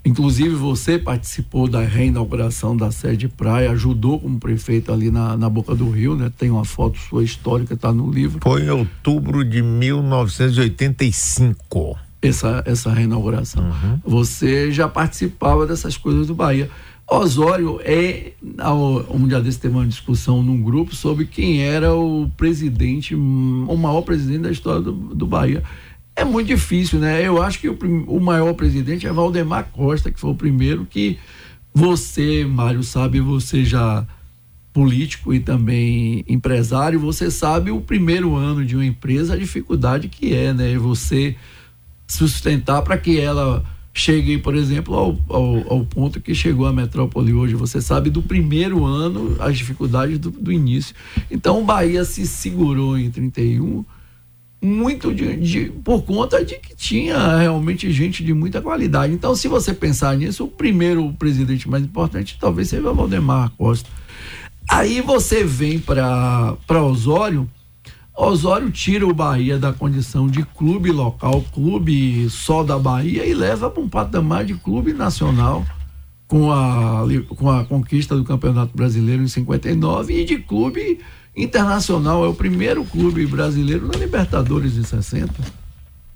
Inclusive 0.04 0.56
você 0.56 1.00
participou 1.00 1.70
da 1.70 1.80
reinauguração 1.82 2.76
da 2.76 2.92
sede 2.92 3.30
praia, 3.30 3.72
ajudou 3.72 4.20
como 4.20 4.38
prefeito 4.40 4.92
ali 4.92 5.10
na, 5.10 5.38
na 5.38 5.50
Boca 5.50 5.74
do 5.74 5.90
Rio, 5.90 6.16
né? 6.16 6.30
Tem 6.38 6.52
uma 6.52 6.66
foto 6.66 7.00
sua 7.00 7.24
histórica, 7.24 7.76
está 7.76 7.94
no 7.94 8.12
livro. 8.12 8.42
Foi 8.44 8.64
em 8.64 8.70
outubro 8.70 9.46
de 9.46 9.62
1985 9.62 12.07
essa, 12.28 12.64
essa 12.66 12.92
reinauguração. 12.92 13.64
Uhum. 13.64 14.00
Você 14.06 14.72
já 14.72 14.88
participava 14.88 15.66
dessas 15.66 15.98
coisas 15.98 16.28
do 16.28 16.36
Bahia. 16.36 16.70
Osório 17.10 17.80
é. 17.84 18.34
Um 19.10 19.28
dia 19.28 19.40
desse 19.40 19.60
teve 19.60 19.76
uma 19.76 19.86
discussão 19.86 20.44
num 20.44 20.62
grupo 20.62 20.94
sobre 20.94 21.26
quem 21.26 21.62
era 21.62 21.94
o 21.96 22.30
presidente, 22.36 23.16
o 23.16 23.78
maior 23.78 24.02
presidente 24.02 24.42
da 24.42 24.52
história 24.52 24.82
do, 24.82 24.92
do 24.92 25.26
Bahia. 25.26 25.64
É 26.16 26.26
muito 26.26 26.48
difícil, 26.48 27.00
né? 27.00 27.26
Eu 27.26 27.42
acho 27.42 27.60
que 27.60 27.70
o, 27.70 27.78
o 28.08 28.20
maior 28.20 28.54
presidente 28.56 29.08
é 29.08 29.12
Valdemar 29.12 29.70
Costa, 29.72 30.12
que 30.12 30.20
foi 30.20 30.32
o 30.32 30.36
primeiro 30.36 30.86
que 30.86 31.18
você, 31.74 32.44
Mário, 32.44 32.84
sabe, 32.84 33.22
você 33.22 33.64
já 33.64 34.06
político 34.74 35.34
e 35.34 35.40
também 35.40 36.26
empresário, 36.28 37.00
você 37.00 37.32
sabe 37.32 37.72
o 37.72 37.82
primeiro 37.82 38.36
ano 38.36 38.64
de 38.64 38.76
uma 38.76 38.86
empresa, 38.86 39.34
a 39.34 39.38
dificuldade 39.38 40.08
que 40.08 40.36
é, 40.36 40.54
né? 40.54 40.78
Você 40.78 41.36
sustentar 42.08 42.82
para 42.82 42.98
que 42.98 43.20
ela 43.20 43.64
chegue, 43.94 44.38
por 44.38 44.56
exemplo, 44.56 44.94
ao, 44.94 45.20
ao, 45.28 45.74
ao, 45.74 45.86
ponto 45.86 46.22
que 46.22 46.34
chegou 46.36 46.68
a 46.68 46.74
metrópole 46.74 47.34
hoje. 47.34 47.56
Você 47.56 47.82
sabe 47.82 48.10
do 48.10 48.22
primeiro 48.22 48.86
ano, 48.86 49.36
as 49.40 49.58
dificuldades 49.58 50.20
do, 50.20 50.30
do 50.30 50.52
início. 50.52 50.96
Então, 51.32 51.62
o 51.62 51.66
Bahia 51.66 52.06
se 52.06 52.28
segurou 52.28 52.98
em 52.98 53.10
31 53.10 53.84
muito 54.62 55.14
de, 55.14 55.36
de, 55.38 55.66
por 55.84 56.04
conta 56.04 56.44
de 56.44 56.56
que 56.56 56.76
tinha 56.76 57.38
realmente 57.38 57.92
gente 57.92 58.24
de 58.24 58.34
muita 58.34 58.62
qualidade. 58.62 59.14
Então, 59.14 59.36
se 59.36 59.48
você 59.48 59.74
pensar 59.74 60.16
nisso, 60.18 60.46
o 60.46 60.48
primeiro 60.48 61.12
presidente 61.14 61.70
mais 61.70 61.84
importante 61.84 62.38
talvez 62.40 62.70
seja 62.70 62.90
o 62.90 62.96
Valdemar 62.96 63.52
Costa. 63.58 63.90
Aí 64.70 65.00
você 65.00 65.44
vem 65.44 65.80
para 65.80 66.58
Osório, 66.84 67.50
Osório 68.18 68.72
tira 68.72 69.06
o 69.06 69.14
Bahia 69.14 69.60
da 69.60 69.72
condição 69.72 70.28
de 70.28 70.44
clube 70.44 70.92
local, 70.92 71.46
clube 71.54 72.28
só 72.32 72.64
da 72.64 72.80
Bahia 72.80 73.24
e 73.24 73.32
leva 73.36 73.70
para 73.70 73.84
um 73.84 73.88
patamar 73.88 74.44
de 74.44 74.56
clube 74.56 74.92
nacional 74.92 75.64
com 76.28 76.52
a, 76.52 77.04
com 77.30 77.52
a 77.52 77.64
conquista 77.64 78.16
do 78.16 78.24
Campeonato 78.24 78.76
Brasileiro 78.76 79.22
em 79.22 79.28
59 79.28 80.20
e 80.20 80.26
de 80.26 80.40
clube 80.40 81.00
internacional. 81.36 82.26
É 82.26 82.28
o 82.28 82.34
primeiro 82.34 82.84
clube 82.86 83.24
brasileiro 83.28 83.88
na 83.88 83.94
Libertadores 83.94 84.76
em 84.76 84.84
60. 84.84 85.67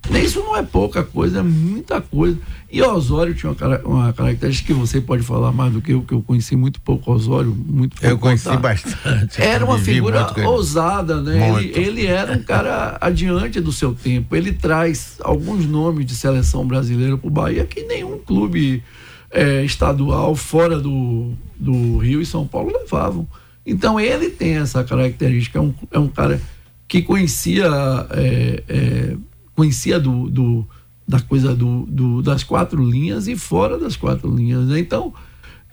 Isso 0.10 0.40
não 0.40 0.58
é 0.58 0.64
pouca 0.64 1.04
coisa, 1.04 1.40
é 1.40 1.44
muita 1.44 2.02
coisa. 2.02 2.38
E 2.72 2.82
Osório 2.82 3.36
tinha 3.36 3.52
uma, 3.52 3.80
uma, 3.80 4.14
característica 4.14 4.74
que 4.74 4.80
você 4.80 5.00
pode 5.00 5.24
falar 5.24 5.52
mais 5.52 5.72
do 5.74 5.82
que 5.82 5.94
eu, 5.94 6.02
que 6.02 6.14
eu 6.14 6.22
conheci 6.22 6.56
muito 6.56 6.82
pouco 6.82 7.12
Osório, 7.12 7.54
muito 7.54 7.96
pouco. 7.96 8.08
Eu 8.08 8.18
conheci 8.18 8.56
bastante. 8.58 9.42
Era 9.42 9.64
uma 9.64 9.78
figura 9.78 10.34
ousada, 10.48 11.22
né? 11.22 11.60
Ele, 11.60 11.72
ele, 11.76 12.06
era 12.08 12.34
um 12.34 12.44
cara 12.44 12.98
adiante 13.00 13.62
do 13.62 13.72
seu 13.72 13.94
tempo. 13.94 14.36
Ele 14.36 14.52
traz 14.52 15.18
alguns 15.22 15.66
nomes 15.66 16.06
de 16.06 16.16
seleção 16.16 16.66
brasileira 16.66 17.18
para 17.18 17.28
o 17.28 17.32
Bahia 17.32 17.66
que 17.66 17.84
nenhum 17.84 18.18
clube 18.18 18.84
é, 19.30 19.64
estadual 19.64 20.36
fora 20.36 20.80
do, 20.80 21.34
do 21.56 21.98
Rio 22.00 22.22
e 22.22 22.26
São 22.26 22.48
Paulo 22.48 22.72
levavam. 22.74 23.28
Então 23.66 24.00
ele 24.00 24.30
tem 24.30 24.58
essa 24.58 24.84
característica, 24.84 25.60
é 25.60 25.62
um, 25.62 25.74
é 25.92 26.00
um 26.00 26.08
cara 26.08 26.42
que 26.88 27.02
conhecia. 27.02 27.68
É, 28.12 28.64
é, 28.68 29.18
conhecia 29.56 30.00
do, 30.00 30.30
do 30.30 30.68
da 31.08 31.20
coisa 31.20 31.54
do, 31.54 31.86
do, 31.90 32.22
das 32.22 32.44
quatro 32.44 32.84
linhas 32.84 33.28
e 33.28 33.36
fora 33.36 33.78
das 33.78 33.98
quatro 33.98 34.34
linhas. 34.34 34.66
Né? 34.68 34.80
Então, 34.80 35.14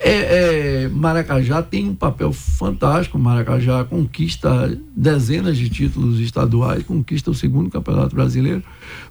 é, 0.01 0.85
é, 0.85 0.89
Maracajá 0.89 1.63
tem 1.63 1.89
um 1.89 1.95
papel 1.95 2.33
fantástico. 2.33 3.19
Maracajá 3.19 3.85
conquista 3.85 4.77
dezenas 4.97 5.57
de 5.57 5.69
títulos 5.69 6.21
estaduais, 6.21 6.83
conquista 6.83 7.31
o 7.31 7.35
segundo 7.35 7.71
campeonato 7.71 8.15
brasileiro. 8.15 8.63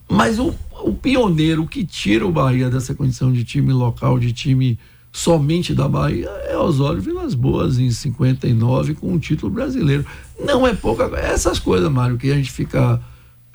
Mas 0.10 0.39
o, 0.39 0.53
o 0.84 0.93
pioneiro 0.93 1.65
que 1.65 1.86
tira 1.86 2.25
o 2.25 2.32
Bahia 2.32 2.69
dessa 2.69 2.95
condição 2.95 3.32
de 3.32 3.43
time 3.43 3.71
local, 3.71 4.19
de 4.19 4.32
time 4.32 4.80
somente 5.12 5.73
da 5.73 5.88
Bahia, 5.88 6.30
é 6.47 6.58
Osório 6.58 7.01
Vilas 7.01 7.34
Boas, 7.34 7.80
em 7.80 7.89
59, 7.89 8.95
com 8.95 9.13
um 9.13 9.19
título 9.19 9.51
brasileiro. 9.51 10.06
Não 10.39 10.67
é 10.67 10.73
pouca 10.73 11.06
Essas 11.17 11.58
coisas, 11.58 11.91
Mário, 11.91 12.17
que 12.17 12.32
a 12.32 12.36
gente 12.36 12.51
fica 12.51 13.01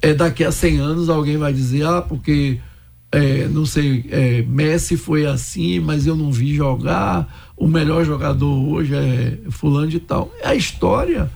é, 0.03 0.13
daqui 0.13 0.43
a 0.43 0.51
100 0.51 0.79
anos 0.79 1.09
alguém 1.09 1.37
vai 1.37 1.53
dizer, 1.53 1.87
ah, 1.87 2.03
porque, 2.03 2.59
é, 3.13 3.47
não 3.47 3.65
sei, 3.65 4.05
é, 4.11 4.43
Messi 4.43 4.97
foi 4.97 5.25
assim, 5.25 5.79
mas 5.79 6.07
eu 6.07 6.17
não 6.17 6.33
vi 6.33 6.55
jogar, 6.57 7.53
o 7.57 7.69
melhor 7.69 8.05
jogador 8.05 8.69
hoje 8.69 8.95
é 8.95 9.39
fulano 9.51 9.87
de 9.87 10.01
tal. 10.01 10.33
A 10.43 10.57
história 10.57 11.31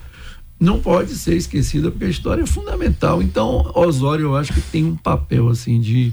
não 0.58 0.80
pode 0.80 1.14
ser 1.14 1.36
esquecida, 1.36 1.90
porque 1.90 2.06
a 2.06 2.10
história 2.10 2.42
é 2.42 2.46
fundamental. 2.46 3.22
Então, 3.22 3.70
Osório, 3.72 4.24
eu 4.24 4.36
acho 4.36 4.52
que 4.52 4.60
tem 4.60 4.84
um 4.84 4.96
papel, 4.96 5.48
assim, 5.48 5.80
de 5.80 6.12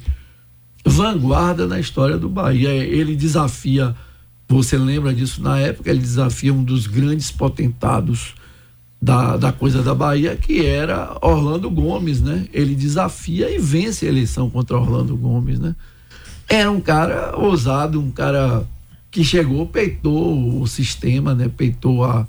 vanguarda 0.86 1.66
na 1.66 1.80
história 1.80 2.20
do 2.20 2.30
Bahia. 2.30 2.70
Ele 2.70 3.16
desafia, 3.16 3.96
você 4.48 4.78
lembra 4.78 5.12
disso 5.12 5.42
na 5.42 5.58
época, 5.58 5.90
ele 5.90 6.00
desafia 6.00 6.54
um 6.54 6.64
dos 6.64 6.86
grandes 6.86 7.32
potentados 7.32 8.36
da, 9.04 9.36
da 9.36 9.52
coisa 9.52 9.84
da 9.84 9.94
Bahia, 9.94 10.38
que 10.38 10.66
era 10.66 11.18
Orlando 11.22 11.70
Gomes, 11.70 12.22
né? 12.22 12.48
Ele 12.54 12.74
desafia 12.74 13.54
e 13.54 13.60
vence 13.60 14.06
a 14.06 14.08
eleição 14.08 14.50
contra 14.50 14.78
Orlando 14.78 15.18
Gomes, 15.18 15.60
né? 15.60 15.76
Era 16.48 16.72
um 16.72 16.80
cara 16.80 17.36
ousado, 17.36 18.00
um 18.00 18.10
cara 18.10 18.64
que 19.12 19.22
chegou, 19.22 19.68
peitou 19.68 20.58
o 20.62 20.66
sistema, 20.66 21.36
né? 21.36 21.50
Peitou 21.50 22.06
a, 22.06 22.26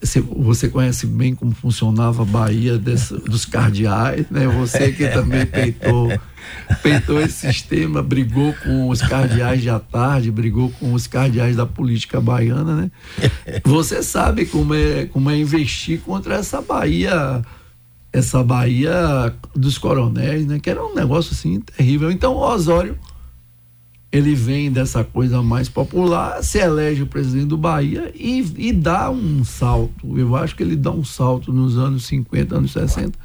você 0.00 0.68
conhece 0.68 1.06
bem 1.06 1.34
como 1.34 1.52
funcionava 1.52 2.22
a 2.22 2.24
Bahia 2.24 2.78
desse, 2.78 3.14
dos 3.14 3.44
cardeais, 3.44 4.26
né? 4.30 4.46
Você 4.46 4.92
que 4.92 5.08
também 5.08 5.44
peitou, 5.44 6.08
peitou 6.82 7.20
esse 7.20 7.52
sistema, 7.52 8.00
brigou 8.00 8.54
com 8.62 8.88
os 8.88 9.00
cardeais 9.00 9.60
de 9.60 9.68
à 9.68 9.80
tarde, 9.80 10.30
brigou 10.30 10.70
com 10.78 10.92
os 10.92 11.08
cardeais 11.08 11.56
da 11.56 11.66
política 11.66 12.20
baiana, 12.20 12.76
né? 12.76 12.90
Você 13.64 14.00
sabe 14.02 14.46
como 14.46 14.72
é, 14.72 15.06
como 15.06 15.30
é 15.30 15.36
investir 15.36 16.00
contra 16.00 16.36
essa 16.36 16.62
Bahia, 16.62 17.42
essa 18.12 18.42
Bahia 18.44 19.34
dos 19.54 19.78
coronéis, 19.78 20.46
né? 20.46 20.60
Que 20.60 20.70
era 20.70 20.84
um 20.84 20.94
negócio 20.94 21.32
assim 21.32 21.58
terrível. 21.60 22.08
Então, 22.12 22.36
Osório 22.36 22.96
ele 24.10 24.34
vem 24.34 24.70
dessa 24.72 25.04
coisa 25.04 25.42
mais 25.42 25.68
popular, 25.68 26.42
se 26.42 26.58
elege 26.58 27.02
o 27.02 27.06
presidente 27.06 27.46
do 27.46 27.58
Bahia 27.58 28.10
e, 28.14 28.40
e 28.56 28.72
dá 28.72 29.10
um 29.10 29.44
salto. 29.44 30.18
Eu 30.18 30.34
acho 30.34 30.56
que 30.56 30.62
ele 30.62 30.76
dá 30.76 30.90
um 30.90 31.04
salto 31.04 31.52
nos 31.52 31.76
anos 31.76 32.06
50, 32.06 32.56
anos 32.56 32.72
60, 32.72 33.18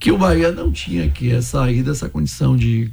que 0.00 0.10
o 0.10 0.16
Bahia 0.16 0.50
não 0.50 0.72
tinha, 0.72 1.10
que 1.10 1.30
é 1.30 1.42
sair 1.42 1.82
dessa 1.82 2.08
condição 2.08 2.56
de, 2.56 2.90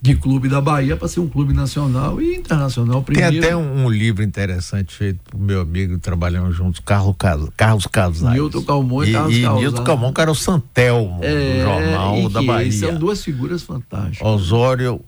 de 0.00 0.14
clube 0.16 0.48
da 0.48 0.58
Bahia 0.58 0.96
para 0.96 1.06
ser 1.06 1.20
um 1.20 1.28
clube 1.28 1.52
nacional 1.52 2.18
e 2.18 2.36
internacional 2.36 3.02
primeiro. 3.02 3.30
Tem 3.30 3.38
até 3.38 3.54
um, 3.54 3.84
um 3.84 3.90
livro 3.90 4.22
interessante 4.22 4.94
feito 4.94 5.20
por 5.24 5.38
meu 5.38 5.60
amigo, 5.60 5.98
trabalhamos 5.98 6.56
juntos, 6.56 6.80
Carlos, 6.80 7.14
Carlos 7.54 7.86
Casais. 7.86 8.32
Nilton 8.32 8.62
Calmon 8.62 9.04
e, 9.04 9.10
e 9.10 9.12
Carlos 9.12 9.36
E 9.36 9.48
Nilton 9.48 9.84
Calmon, 9.84 10.12
que 10.14 10.20
era 10.22 10.30
o 10.30 10.34
Santelmo 10.34 11.20
é, 11.22 11.60
Jornal 11.62 12.30
da 12.30 12.40
Bahia. 12.40 12.72
São 12.72 12.94
duas 12.94 13.22
figuras 13.22 13.62
fantásticas. 13.62 14.26
Osório 14.26 15.04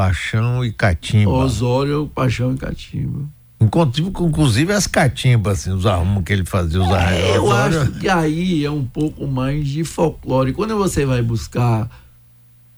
Paixão 0.00 0.64
e 0.64 0.72
Catimba. 0.72 1.30
Osório, 1.30 2.10
Paixão 2.14 2.54
e 2.54 2.56
Catimba. 2.56 3.28
Inclusive 3.60 4.72
as 4.72 4.86
catimbas, 4.86 5.60
assim, 5.60 5.72
os 5.72 5.84
arrumos 5.84 6.24
que 6.24 6.32
ele 6.32 6.46
fazia, 6.46 6.80
os 6.80 6.88
é, 6.88 6.94
arrumos. 6.94 7.34
Eu 7.34 7.52
acho 7.52 7.92
que 7.92 8.08
aí 8.08 8.64
é 8.64 8.70
um 8.70 8.82
pouco 8.82 9.26
mais 9.26 9.68
de 9.68 9.84
folclore. 9.84 10.54
Quando 10.54 10.74
você 10.74 11.04
vai 11.04 11.20
buscar 11.20 11.86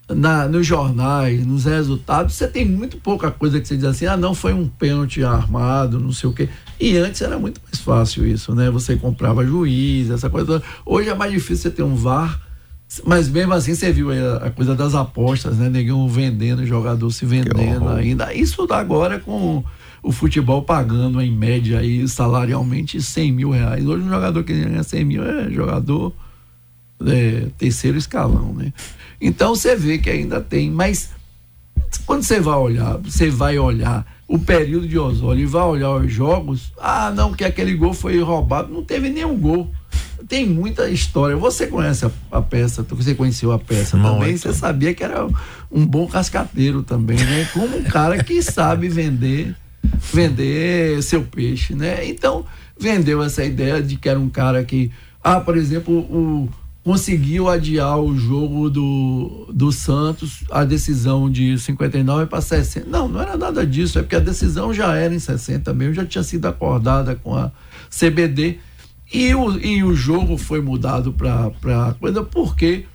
na, 0.09 0.49
nos 0.49 0.67
jornais, 0.67 1.47
nos 1.47 1.65
resultados, 1.65 2.35
você 2.35 2.49
tem 2.49 2.65
muito 2.65 2.97
pouca 2.97 3.31
coisa 3.31 3.61
que 3.61 3.69
você 3.69 3.77
diz 3.77 3.85
assim, 3.85 4.07
ah, 4.07 4.17
não, 4.17 4.35
foi 4.35 4.53
um 4.53 4.67
pênalti 4.67 5.23
armado, 5.23 6.01
não 6.01 6.11
sei 6.11 6.29
o 6.29 6.33
quê. 6.33 6.49
E 6.81 6.97
antes 6.97 7.23
era 7.23 7.39
muito 7.39 7.61
mais 7.63 7.79
fácil 7.79 8.27
isso, 8.27 8.53
né? 8.53 8.69
Você 8.69 8.97
comprava 8.97 9.47
juiz, 9.47 10.11
essa 10.11 10.29
coisa. 10.29 10.61
Hoje 10.85 11.09
é 11.09 11.15
mais 11.15 11.31
difícil 11.31 11.59
você 11.59 11.71
ter 11.71 11.85
um 11.85 11.95
VAR 11.95 12.41
mas 13.05 13.29
mesmo 13.29 13.55
assim 13.55 13.75
você 13.75 13.93
viu 13.93 14.11
a, 14.11 14.51
coisa 14.51 14.75
das 14.75 14.95
apostas, 14.95 15.57
né? 15.57 15.69
Negão 15.69 16.07
vendendo, 16.09 16.67
jogador 16.67 17.11
se 17.11 17.25
vendendo 17.25 17.89
ainda. 17.89 18.35
Isso 18.35 18.67
agora 18.71 19.19
com 19.19 19.65
o 20.03 20.13
futebol 20.13 20.63
pagando 20.63 21.21
em 21.21 21.31
média 21.31 21.79
aí 21.79 22.07
salarialmente 22.09 23.01
100 23.01 23.33
mil 23.33 23.51
reais. 23.51 23.87
Hoje 23.87 24.05
um 24.05 24.11
jogador 24.11 24.43
que 24.43 24.53
ganha 24.53 24.83
100 24.83 25.05
mil 25.05 25.25
é 25.25 25.51
jogador 25.51 26.13
é, 27.07 27.47
terceiro 27.57 27.97
escalão, 27.97 28.53
né? 28.53 28.73
Então 29.21 29.55
você 29.55 29.77
vê 29.77 29.99
que 29.99 30.11
ainda 30.11 30.41
tem, 30.41 30.71
mas 30.71 31.11
quando 32.05 32.25
você 32.25 32.41
vai 32.41 32.57
olhar, 32.57 32.99
você 32.99 33.31
vai 33.31 33.59
olhar 33.59 34.05
o 34.27 34.39
período 34.39 34.89
de 34.89 34.99
Osório 34.99 35.43
e 35.43 35.47
vai 35.47 35.63
olhar 35.63 35.91
os 35.91 36.13
jogos, 36.13 36.73
ah, 36.79 37.13
não, 37.15 37.33
que 37.33 37.45
aquele 37.45 37.75
gol 37.75 37.93
foi 37.93 38.19
roubado, 38.21 38.73
não 38.73 38.83
teve 38.83 39.09
nenhum 39.09 39.39
gol. 39.39 39.71
Tem 40.29 40.47
muita 40.47 40.89
história. 40.89 41.37
Você 41.37 41.67
conhece 41.67 42.05
a, 42.05 42.11
a 42.31 42.43
peça, 42.43 42.83
você 42.83 43.15
conheceu 43.15 43.53
a 43.53 43.59
peça 43.59 43.97
não, 43.97 44.15
também, 44.15 44.35
então. 44.35 44.53
você 44.53 44.59
sabia 44.59 44.95
que 44.95 45.03
era 45.03 45.27
um 45.71 45.87
bom 45.87 46.07
cascateiro 46.07 46.83
também, 46.83 47.17
né? 47.17 47.49
Como 47.53 47.77
um 47.77 47.85
cara 47.85 48.23
que 48.23 48.41
sabe 48.43 48.89
vender 48.89 49.55
vender 50.13 51.03
seu 51.03 51.23
peixe, 51.23 51.75
né? 51.75 52.07
Então, 52.09 52.45
vendeu 52.79 53.23
essa 53.23 53.45
ideia 53.45 53.83
de 53.83 53.97
que 53.97 54.09
era 54.09 54.19
um 54.19 54.29
cara 54.29 54.65
que, 54.65 54.91
ah, 55.23 55.41
por 55.41 55.57
exemplo, 55.57 55.93
o 55.99 56.49
conseguiu 56.85 57.49
adiar 57.49 57.99
o 58.01 58.17
jogo 58.17 58.69
do, 58.69 59.49
do 59.53 59.71
Santos, 59.71 60.43
a 60.51 60.65
decisão 60.65 61.31
de 61.31 61.57
59 61.57 62.27
para 62.27 62.41
60. 62.41 62.89
Não, 62.89 63.07
não 63.07 63.21
era 63.21 63.37
nada 63.37 63.65
disso, 63.65 63.99
é 63.99 64.03
porque 64.03 64.17
a 64.17 64.21
decisão 64.21 64.75
já 64.75 64.97
era 64.97 65.15
em 65.15 65.19
60 65.19 65.73
mesmo, 65.73 65.95
já 65.95 66.05
tinha 66.05 66.25
sido 66.25 66.47
acordada 66.47 67.15
com 67.15 67.37
a 67.37 67.53
CBD. 67.89 68.59
E 69.13 69.35
o, 69.35 69.59
e 69.59 69.85
o 69.85 69.95
jogo 69.95 70.39
foi 70.39 70.61
mudado 70.61 71.13
para 71.13 71.95
coisa 72.01 72.23
porque 72.23 72.87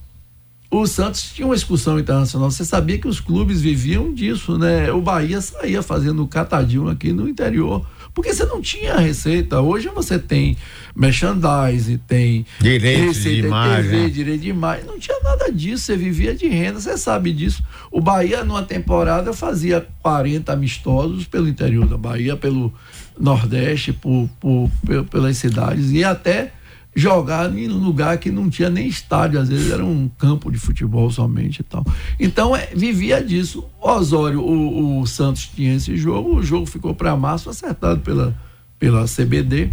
o 0.69 0.86
Santos 0.86 1.32
tinha 1.34 1.45
uma 1.45 1.56
excursão 1.56 1.99
internacional. 1.99 2.49
Você 2.51 2.65
sabia 2.65 2.97
que 2.97 3.08
os 3.08 3.19
clubes 3.19 3.62
viviam 3.62 4.13
disso, 4.13 4.58
né? 4.58 4.91
O 4.91 5.01
Bahia 5.01 5.39
saía 5.39 5.82
fazendo 5.82 6.25
catadinho 6.27 6.89
aqui 6.89 7.13
no 7.13 7.30
interior 7.30 7.86
porque 8.17 8.34
você 8.34 8.45
não 8.45 8.60
tinha 8.60 8.95
receita. 8.95 9.62
Hoje 9.62 9.89
você 9.93 10.17
tem 10.17 10.58
merchandise, 10.95 11.99
tem 12.08 12.47
direito 12.60 13.10
receita, 13.10 13.41
de 13.41 13.47
imagem. 13.47 13.91
TV, 13.91 14.10
direito 14.10 14.41
de 14.41 14.49
imagem. 14.49 14.86
Não 14.86 14.97
tinha 14.97 15.19
nada 15.23 15.51
disso, 15.51 15.84
você 15.84 15.95
vivia 15.95 16.34
de 16.34 16.47
renda, 16.47 16.80
você 16.80 16.97
sabe 16.97 17.32
disso. 17.32 17.63
O 17.91 18.01
Bahia, 18.01 18.43
numa 18.43 18.63
temporada, 18.63 19.34
fazia 19.34 19.88
40 20.01 20.51
amistosos 20.51 21.25
pelo 21.25 21.47
interior 21.47 21.88
da 21.88 21.95
Bahia, 21.95 22.36
pelo 22.36 22.73
Nordeste, 23.19 23.93
por, 23.93 24.30
por, 24.39 24.69
pelas 25.10 25.38
cidades, 25.38 25.91
e 25.91 26.03
até 26.03 26.53
jogar 26.97 27.56
em 27.56 27.69
um 27.69 27.77
lugar 27.77 28.17
que 28.17 28.32
não 28.32 28.49
tinha 28.49 28.71
nem 28.71 28.88
estádio, 28.88 29.39
às 29.39 29.49
vezes 29.49 29.71
era 29.71 29.86
um 29.86 30.10
campo 30.17 30.51
de 30.51 30.58
futebol 30.58 31.12
somente 31.12 31.60
e 31.60 31.63
tal. 31.63 31.86
Então 32.19 32.56
é, 32.56 32.69
vivia 32.75 33.23
disso. 33.23 33.63
Osório, 33.80 34.41
o, 34.41 34.99
o, 34.99 35.06
Santos 35.06 35.45
tinha 35.56 35.75
esse 35.75 35.95
jogo, 35.95 36.36
o 36.36 36.41
jogo 36.43 36.65
ficou 36.65 36.95
para 36.95 37.15
março, 37.15 37.51
acertado 37.51 38.01
pela, 38.01 38.36
pela 38.80 39.06
CBD. 39.06 39.69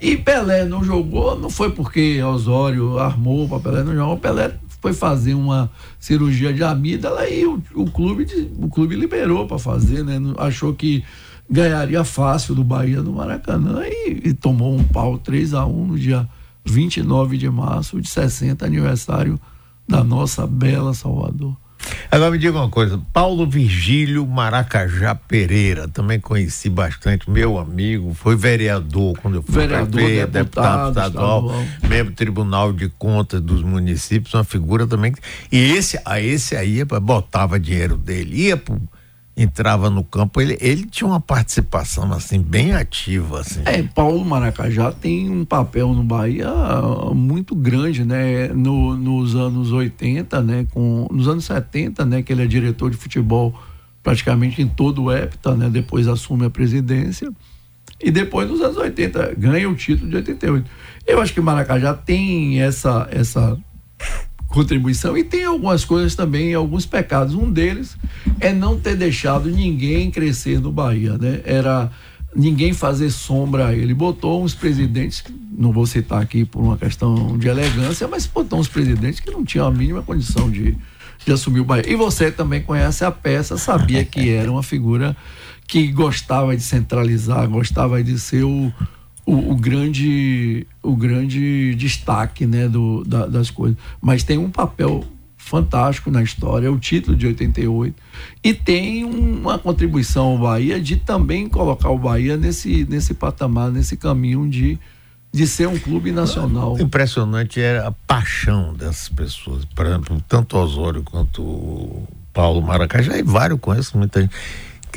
E 0.00 0.16
Pelé 0.16 0.64
não 0.64 0.82
jogou, 0.82 1.38
não 1.38 1.50
foi 1.50 1.70
porque 1.70 2.20
Osório 2.20 2.98
armou 2.98 3.48
para 3.48 3.60
Pelé 3.60 3.84
não 3.84 3.94
jogar, 3.94 4.16
Pelé 4.16 4.54
foi 4.80 4.92
fazer 4.92 5.34
uma 5.34 5.70
cirurgia 6.00 6.52
de 6.52 6.64
amígdala 6.64 7.28
e 7.28 7.46
o, 7.46 7.62
o 7.74 7.88
clube, 7.90 8.26
o 8.58 8.68
clube 8.68 8.96
liberou 8.96 9.46
para 9.46 9.58
fazer, 9.58 10.04
né? 10.04 10.18
Achou 10.36 10.74
que 10.74 11.04
ganharia 11.48 12.04
fácil 12.04 12.54
do 12.54 12.64
Bahia 12.64 13.02
no 13.02 13.12
Maracanã 13.12 13.82
e, 13.84 14.22
e 14.24 14.34
tomou 14.34 14.76
um 14.76 14.84
pau 14.84 15.18
3 15.18 15.54
a 15.54 15.64
1 15.64 15.86
no 15.86 15.98
dia 15.98 16.28
29 16.64 17.38
de 17.38 17.48
março, 17.48 18.00
de 18.00 18.08
60 18.08 18.64
aniversário 18.64 19.40
da 19.88 20.02
nossa 20.02 20.46
bela 20.46 20.92
Salvador. 20.92 21.56
Agora 22.10 22.30
me 22.30 22.38
diga 22.38 22.58
uma 22.58 22.68
coisa, 22.68 23.00
Paulo 23.12 23.46
Virgílio 23.46 24.26
Maracajá 24.26 25.14
Pereira, 25.14 25.86
também 25.86 26.18
conheci 26.18 26.68
bastante, 26.68 27.30
meu 27.30 27.58
amigo, 27.58 28.12
foi 28.14 28.34
vereador 28.34 29.16
quando 29.20 29.36
eu 29.36 29.42
fui 29.42 29.54
vereador, 29.54 29.92
prefeito, 29.92 30.30
deputado, 30.30 30.94
deputado 30.94 31.06
estadual, 31.06 31.64
membro 31.88 32.12
do 32.12 32.16
Tribunal 32.16 32.72
de 32.72 32.88
Contas 32.88 33.40
dos 33.40 33.62
municípios, 33.62 34.34
uma 34.34 34.44
figura 34.44 34.86
também. 34.86 35.14
E 35.52 35.58
esse, 35.58 36.00
a 36.04 36.20
esse 36.20 36.56
aí 36.56 36.84
botava 36.84 37.60
dinheiro 37.60 37.96
dele, 37.96 38.46
ia 38.46 38.56
pro 38.56 38.80
entrava 39.36 39.90
no 39.90 40.02
campo, 40.02 40.40
ele, 40.40 40.56
ele 40.60 40.86
tinha 40.86 41.06
uma 41.06 41.20
participação 41.20 42.10
assim 42.12 42.40
bem 42.40 42.72
ativa 42.72 43.40
assim. 43.40 43.60
É, 43.66 43.82
Paulo 43.82 44.24
Maracajá 44.24 44.90
tem 44.90 45.28
um 45.28 45.44
papel 45.44 45.92
no 45.92 46.02
Bahia 46.02 46.50
muito 47.14 47.54
grande, 47.54 48.02
né? 48.02 48.48
No, 48.48 48.96
nos 48.96 49.36
anos 49.36 49.72
80, 49.72 50.42
né, 50.42 50.66
com 50.70 51.06
nos 51.12 51.28
anos 51.28 51.44
70, 51.44 52.04
né, 52.06 52.22
que 52.22 52.32
ele 52.32 52.42
é 52.42 52.46
diretor 52.46 52.90
de 52.90 52.96
futebol 52.96 53.54
praticamente 54.02 54.62
em 54.62 54.68
todo 54.68 55.04
o 55.04 55.12
EPTA, 55.12 55.54
né? 55.54 55.68
Depois 55.68 56.08
assume 56.08 56.46
a 56.46 56.50
presidência. 56.50 57.30
E 58.00 58.10
depois 58.10 58.48
nos 58.48 58.60
anos 58.60 58.76
80 58.76 59.34
ganha 59.36 59.68
o 59.68 59.74
título 59.74 60.08
de 60.08 60.16
88. 60.16 60.70
Eu 61.06 61.20
acho 61.20 61.34
que 61.34 61.40
Maracajá 61.40 61.92
tem 61.92 62.62
essa 62.62 63.06
essa 63.10 63.58
contribuição. 64.56 65.16
E 65.18 65.22
tem 65.22 65.44
algumas 65.44 65.84
coisas 65.84 66.14
também, 66.14 66.54
alguns 66.54 66.86
pecados. 66.86 67.34
Um 67.34 67.50
deles 67.50 67.96
é 68.40 68.52
não 68.52 68.80
ter 68.80 68.96
deixado 68.96 69.50
ninguém 69.50 70.10
crescer 70.10 70.58
no 70.60 70.72
Bahia, 70.72 71.18
né? 71.18 71.42
Era 71.44 71.90
ninguém 72.34 72.72
fazer 72.72 73.10
sombra 73.10 73.68
a 73.68 73.74
ele. 73.74 73.92
Botou 73.92 74.42
uns 74.42 74.54
presidentes, 74.54 75.22
não 75.56 75.72
vou 75.72 75.86
citar 75.86 76.22
aqui 76.22 76.46
por 76.46 76.62
uma 76.62 76.78
questão 76.78 77.36
de 77.36 77.48
elegância, 77.48 78.08
mas 78.08 78.26
botou 78.26 78.58
uns 78.58 78.68
presidentes 78.68 79.20
que 79.20 79.30
não 79.30 79.44
tinham 79.44 79.66
a 79.66 79.70
mínima 79.70 80.02
condição 80.02 80.50
de, 80.50 80.74
de 81.24 81.32
assumir 81.32 81.60
o 81.60 81.64
Bahia. 81.64 81.84
E 81.86 81.94
você 81.94 82.30
também 82.30 82.62
conhece 82.62 83.04
a 83.04 83.10
peça, 83.10 83.58
sabia 83.58 84.04
que 84.06 84.30
era 84.30 84.50
uma 84.50 84.62
figura 84.62 85.14
que 85.68 85.88
gostava 85.88 86.56
de 86.56 86.62
centralizar, 86.62 87.46
gostava 87.46 88.02
de 88.02 88.18
ser 88.18 88.44
o, 88.44 88.72
o, 89.26 89.52
o, 89.52 89.56
grande 89.56 90.66
o 90.82 90.94
grande 90.94 91.74
destaque 91.74 92.46
né, 92.46 92.68
do, 92.68 93.04
da, 93.04 93.26
das 93.26 93.50
coisas. 93.50 93.76
Mas 94.00 94.22
tem 94.22 94.38
um 94.38 94.50
papel 94.50 95.04
fantástico 95.36 96.10
na 96.10 96.22
história, 96.22 96.66
é 96.66 96.70
o 96.70 96.78
título 96.78 97.16
de 97.16 97.26
88. 97.26 97.94
E 98.42 98.54
tem 98.54 99.04
uma 99.04 99.58
contribuição 99.58 100.32
ao 100.32 100.38
Bahia 100.38 100.80
de 100.80 100.96
também 100.96 101.48
colocar 101.48 101.90
o 101.90 101.98
Bahia 101.98 102.36
nesse, 102.36 102.84
nesse 102.88 103.14
patamar, 103.14 103.70
nesse 103.70 103.96
caminho 103.96 104.48
de, 104.48 104.78
de 105.32 105.46
ser 105.46 105.68
um 105.68 105.78
clube 105.78 106.10
nacional. 106.10 106.74
O 106.74 106.80
impressionante 106.80 107.60
era 107.60 107.84
é 107.84 107.86
a 107.86 107.92
paixão 107.92 108.74
dessas 108.74 109.08
pessoas. 109.08 109.64
Por 109.64 109.86
exemplo, 109.86 110.22
tanto 110.26 110.56
Osório 110.56 111.02
quanto 111.02 112.02
Paulo 112.32 112.60
Maracajá, 112.60 113.16
e 113.16 113.22
vários 113.22 113.60
conheço 113.60 113.96
muita 113.98 114.22
gente 114.22 114.34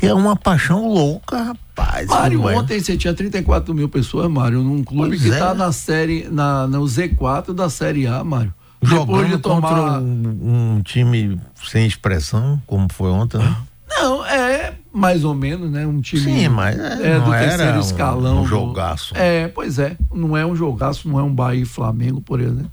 que 0.00 0.06
é 0.06 0.14
uma 0.14 0.34
paixão 0.34 0.88
louca, 0.88 1.36
rapaz. 1.36 1.69
Mário, 2.06 2.44
ontem 2.44 2.80
você 2.80 2.96
tinha 2.96 3.14
34 3.14 3.74
mil 3.74 3.88
pessoas, 3.88 4.30
Mário, 4.30 4.62
num 4.62 4.82
clube 4.84 5.10
pois 5.10 5.22
que 5.22 5.28
está 5.28 5.50
é. 5.50 5.54
na 5.54 5.72
série, 5.72 6.28
na, 6.30 6.66
no 6.66 6.82
Z4 6.82 7.52
da 7.52 7.68
Série 7.70 8.06
A, 8.06 8.22
Mário. 8.24 8.54
Jogando 8.82 9.06
Depois 9.06 9.28
de 9.28 9.38
tomar 9.38 10.00
um, 10.00 10.76
um, 10.76 10.82
time 10.82 11.38
sem 11.68 11.86
expressão, 11.86 12.60
como 12.66 12.86
foi 12.90 13.10
ontem, 13.10 13.38
né? 13.38 13.56
Não, 13.90 14.24
é 14.24 14.72
mais 14.92 15.24
ou 15.24 15.34
menos, 15.34 15.70
né? 15.70 15.86
Um 15.86 16.00
time. 16.00 16.22
Sim, 16.22 16.48
mas 16.48 16.78
é, 16.78 17.16
é 17.16 17.20
do 17.20 17.30
terceiro 17.30 17.80
escalão. 17.80 18.38
Um, 18.38 18.40
um 18.42 18.46
jogaço. 18.46 19.14
É, 19.16 19.48
pois 19.48 19.78
é. 19.78 19.96
Não 20.14 20.36
é 20.36 20.46
um 20.46 20.56
jogaço, 20.56 21.08
não 21.08 21.18
é 21.18 21.22
um 21.22 21.34
Bahia 21.34 21.62
e 21.62 21.66
Flamengo, 21.66 22.20
por 22.20 22.40
exemplo. 22.40 22.70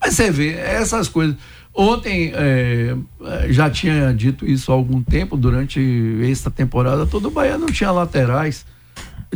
Mas 0.00 0.14
você 0.14 0.30
vê, 0.30 0.52
essas 0.52 1.08
coisas. 1.08 1.36
Ontem 1.80 2.32
é, 2.34 2.96
é, 3.24 3.52
já 3.52 3.70
tinha 3.70 4.12
dito 4.12 4.44
isso 4.44 4.72
há 4.72 4.74
algum 4.74 5.00
tempo, 5.00 5.36
durante 5.36 5.80
esta 6.28 6.50
temporada 6.50 7.06
todo 7.06 7.28
o 7.28 7.30
Bahia 7.30 7.56
não 7.56 7.68
tinha 7.68 7.92
laterais. 7.92 8.66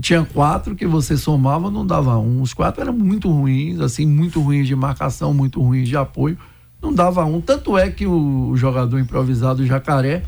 Tinha 0.00 0.24
quatro 0.24 0.74
que 0.74 0.84
você 0.84 1.16
somava, 1.16 1.70
não 1.70 1.86
dava 1.86 2.18
um. 2.18 2.42
Os 2.42 2.52
quatro 2.52 2.82
eram 2.82 2.92
muito 2.92 3.30
ruins, 3.30 3.78
assim, 3.78 4.04
muito 4.04 4.40
ruins 4.40 4.66
de 4.66 4.74
marcação, 4.74 5.32
muito 5.32 5.62
ruins 5.62 5.88
de 5.88 5.96
apoio. 5.96 6.36
Não 6.82 6.92
dava 6.92 7.24
um. 7.24 7.40
Tanto 7.40 7.78
é 7.78 7.88
que 7.88 8.08
o 8.08 8.56
jogador 8.56 8.98
improvisado 8.98 9.64
Jacaré 9.64 10.24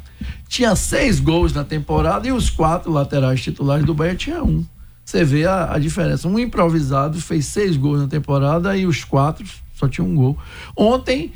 tinha 0.46 0.76
seis 0.76 1.18
gols 1.18 1.52
na 1.52 1.64
temporada 1.64 2.28
e 2.28 2.30
os 2.30 2.48
quatro 2.48 2.92
laterais 2.92 3.42
titulares 3.42 3.84
do 3.84 3.92
Bahia 3.92 4.14
tinha 4.14 4.40
um. 4.40 4.64
Você 5.04 5.24
vê 5.24 5.46
a, 5.46 5.72
a 5.74 5.80
diferença. 5.80 6.28
Um 6.28 6.38
improvisado 6.38 7.20
fez 7.20 7.46
seis 7.46 7.76
gols 7.76 8.02
na 8.02 8.06
temporada 8.06 8.76
e 8.76 8.86
os 8.86 9.02
quatro 9.02 9.44
só 9.74 9.88
tinham 9.88 10.08
um 10.08 10.14
gol. 10.14 10.38
Ontem 10.76 11.32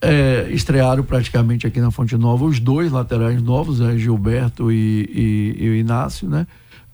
é, 0.00 0.48
estrearam 0.50 1.02
praticamente 1.02 1.66
aqui 1.66 1.80
na 1.80 1.90
Fonte 1.90 2.16
Nova 2.16 2.44
os 2.44 2.60
dois 2.60 2.92
laterais 2.92 3.42
novos, 3.42 3.80
né, 3.80 3.96
Gilberto 3.98 4.70
e, 4.70 5.56
e, 5.58 5.64
e, 5.64 5.68
o 5.68 5.74
Inácio, 5.74 6.28
né? 6.28 6.46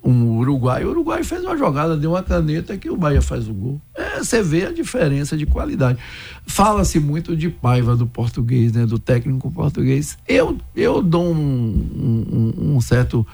Um 0.02 0.36
Uruguai. 0.36 0.84
O 0.84 0.90
Uruguai 0.90 1.24
fez 1.24 1.42
uma 1.42 1.56
jogada, 1.56 1.96
deu 1.96 2.10
uma 2.10 2.22
caneta 2.22 2.76
que 2.76 2.90
o 2.90 2.96
Bahia 2.96 3.22
faz 3.22 3.48
o 3.48 3.54
gol. 3.54 3.80
É, 3.94 4.18
você 4.18 4.42
vê 4.42 4.66
a 4.66 4.72
diferença 4.72 5.34
de 5.34 5.46
qualidade. 5.46 5.98
Fala-se 6.46 7.00
muito 7.00 7.34
de 7.34 7.48
Paiva 7.48 7.96
do 7.96 8.06
português, 8.06 8.72
né? 8.72 8.84
Do 8.84 8.98
técnico 8.98 9.50
português. 9.50 10.18
Eu, 10.28 10.58
eu 10.76 11.02
dou 11.02 11.32
um, 11.32 12.52
um, 12.56 12.74
um 12.76 12.80
certo 12.82 13.26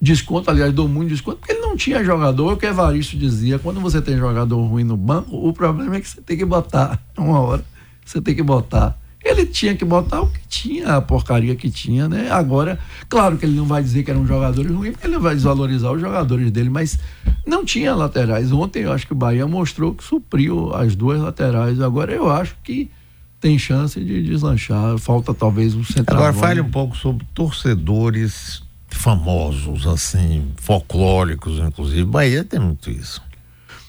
desconto, 0.00 0.50
aliás, 0.50 0.72
dou 0.72 0.88
muito 0.88 1.10
desconto, 1.10 1.38
porque 1.38 1.52
ele 1.52 1.60
não 1.60 1.76
tinha 1.76 2.04
jogador, 2.04 2.52
o 2.52 2.56
que 2.56 2.66
Evaristo 2.66 3.16
dizia, 3.16 3.58
quando 3.58 3.80
você 3.80 4.02
tem 4.02 4.16
jogador 4.16 4.60
ruim 4.62 4.84
no 4.84 4.96
banco, 4.96 5.36
o 5.36 5.52
problema 5.52 5.96
é 5.96 6.00
que 6.00 6.08
você 6.08 6.20
tem 6.20 6.36
que 6.36 6.44
botar 6.44 7.00
uma 7.16 7.40
hora, 7.40 7.64
você 8.04 8.20
tem 8.20 8.34
que 8.34 8.42
botar 8.42 8.98
ele 9.24 9.46
tinha 9.46 9.74
que 9.74 9.84
botar 9.84 10.22
o 10.22 10.28
que 10.28 10.40
tinha, 10.48 10.96
a 10.96 11.00
porcaria 11.00 11.54
que 11.56 11.70
tinha, 11.70 12.08
né? 12.08 12.30
Agora, 12.30 12.78
claro 13.08 13.36
que 13.36 13.44
ele 13.44 13.56
não 13.56 13.64
vai 13.64 13.82
dizer 13.82 14.02
que 14.04 14.10
eram 14.10 14.26
jogadores 14.26 14.70
ruins, 14.70 14.92
porque 14.92 15.06
ele 15.06 15.18
vai 15.18 15.34
desvalorizar 15.34 15.92
os 15.92 16.00
jogadores 16.00 16.50
dele, 16.50 16.70
mas 16.70 16.98
não 17.46 17.64
tinha 17.64 17.94
laterais. 17.94 18.52
Ontem 18.52 18.84
eu 18.84 18.92
acho 18.92 19.06
que 19.06 19.12
o 19.12 19.16
Bahia 19.16 19.46
mostrou 19.46 19.94
que 19.94 20.04
supriu 20.04 20.72
as 20.74 20.94
duas 20.94 21.20
laterais. 21.20 21.80
Agora 21.80 22.12
eu 22.12 22.30
acho 22.30 22.56
que 22.62 22.90
tem 23.40 23.58
chance 23.58 24.02
de 24.02 24.22
deslanchar. 24.22 24.96
Falta 24.98 25.34
talvez 25.34 25.74
um 25.74 25.84
central. 25.84 26.18
Agora 26.18 26.32
fale 26.32 26.60
um 26.60 26.70
pouco 26.70 26.96
sobre 26.96 27.26
torcedores 27.34 28.62
famosos, 28.88 29.86
assim, 29.86 30.52
folclóricos, 30.56 31.58
inclusive. 31.58 32.04
Bahia 32.04 32.44
tem 32.44 32.58
muito 32.58 32.90
isso. 32.90 33.22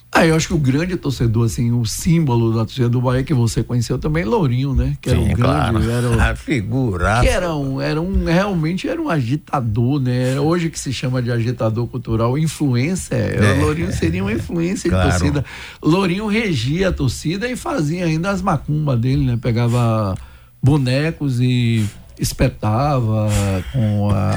Ah, 0.10 0.26
eu 0.26 0.36
acho 0.36 0.48
que 0.48 0.54
o 0.54 0.58
grande 0.58 0.96
torcedor, 0.96 1.46
assim, 1.46 1.72
o 1.72 1.86
símbolo 1.86 2.52
da 2.52 2.60
torcida 2.66 2.90
do 2.90 3.00
Bahia 3.02 3.24
que 3.24 3.34
você 3.34 3.62
conheceu 3.62 4.00
também, 4.00 4.24
Lourinho, 4.24 4.74
né? 4.74 4.98
Que 5.02 5.10
era 5.10 5.20
Sim, 5.20 5.26
um 5.26 5.34
grande, 5.34 5.42
claro. 5.42 5.92
era 5.92 6.10
o, 6.10 6.20
a 6.32 6.36
figura. 6.36 7.20
que 7.22 7.28
era 7.28 7.54
um, 7.56 7.80
era 7.82 8.02
um, 8.02 8.24
realmente 8.26 8.88
era 8.88 9.00
um 9.00 9.10
agitador, 9.10 10.00
né? 10.00 10.40
Hoje 10.40 10.70
que 10.70 10.80
se 10.80 10.92
chama 10.94 11.22
de 11.22 11.32
agitador 11.32 11.86
cultural, 11.88 12.38
influência, 12.38 13.16
É. 13.16 13.60
Lourinho 13.62 13.92
seria 13.92 14.24
uma 14.24 14.32
influência 14.34 14.90
Claro. 14.90 15.12
de 15.12 15.18
torcida. 15.20 15.46
Lourinho 15.84 16.26
regia 16.28 16.90
a 16.90 16.92
torcida 16.94 17.48
e 17.48 17.56
fazia 17.56 18.06
ainda 18.06 18.32
as 18.32 18.42
macumbas 18.42 19.00
dele, 19.00 19.24
né? 19.26 19.38
Pegava 19.40 20.16
bonecos 20.64 21.40
e 21.40 21.86
espetava 22.20 23.30
com 23.72 24.10
a 24.12 24.36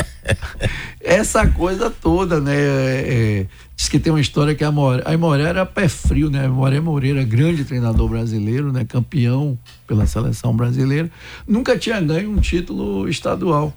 essa 1.01 1.47
coisa 1.47 1.91
toda, 1.91 2.41
né? 2.41 2.57
É, 2.57 3.47
diz 3.77 3.89
que 3.89 3.99
tem 3.99 4.13
uma 4.13 4.21
história 4.21 4.55
que 4.55 4.63
a 4.63 4.71
Moré, 4.71 5.03
a 5.05 5.17
Moré 5.17 5.45
era 5.45 5.67
pé 5.67 5.89
frio, 5.89 6.31
né? 6.31 6.47
Moré 6.49 6.81
Moreira, 6.81 7.23
grande 7.25 7.65
treinador 7.65 8.09
brasileiro, 8.09 8.73
né? 8.73 8.85
Campeão 8.85 9.59
pela 9.87 10.07
seleção 10.07 10.55
brasileira, 10.55 11.11
nunca 11.47 11.79
tinha 11.79 12.01
ganho 12.01 12.31
um 12.31 12.41
título 12.41 13.09
estadual. 13.09 13.75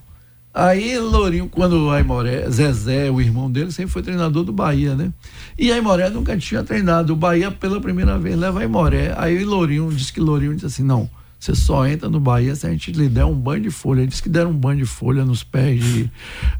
Aí 0.53 0.99
Lourinho, 0.99 1.49
quando 1.49 1.87
o 1.87 1.89
Aimoré, 1.89 2.47
Zezé, 2.47 3.09
o 3.09 3.19
irmão 3.19 3.49
dele, 3.49 3.71
sempre 3.71 3.91
foi 3.91 4.03
treinador 4.03 4.43
do 4.43 4.53
Bahia, 4.53 4.93
né? 4.93 5.11
E 5.57 5.71
Aimoré 5.71 6.11
nunca 6.11 6.37
tinha 6.37 6.63
treinado 6.63 7.13
o 7.13 7.15
Bahia 7.15 7.49
pela 7.49 7.81
primeira 7.81 8.19
vez, 8.19 8.37
leva 8.37 8.59
Aimoré. 8.59 9.15
Aí 9.17 9.43
Lourinho 9.43 9.91
disse 9.91 10.13
que 10.13 10.19
Lourinho 10.19 10.53
disse 10.53 10.67
assim: 10.67 10.83
não, 10.83 11.09
você 11.43 11.55
só 11.55 11.85
entra 11.85 12.07
no 12.07 12.21
Bahia 12.21 12.55
se 12.55 12.65
a 12.65 12.69
gente 12.69 12.89
lhe 12.93 13.09
der 13.09 13.25
um 13.25 13.33
banho 13.33 13.63
de 13.63 13.69
folha. 13.69 13.99
Ele 13.99 14.07
disse 14.07 14.23
que 14.23 14.29
deram 14.29 14.51
um 14.51 14.57
banho 14.57 14.77
de 14.77 14.85
folha 14.85 15.25
nos 15.25 15.43
pés 15.43 15.83
de, 15.83 16.09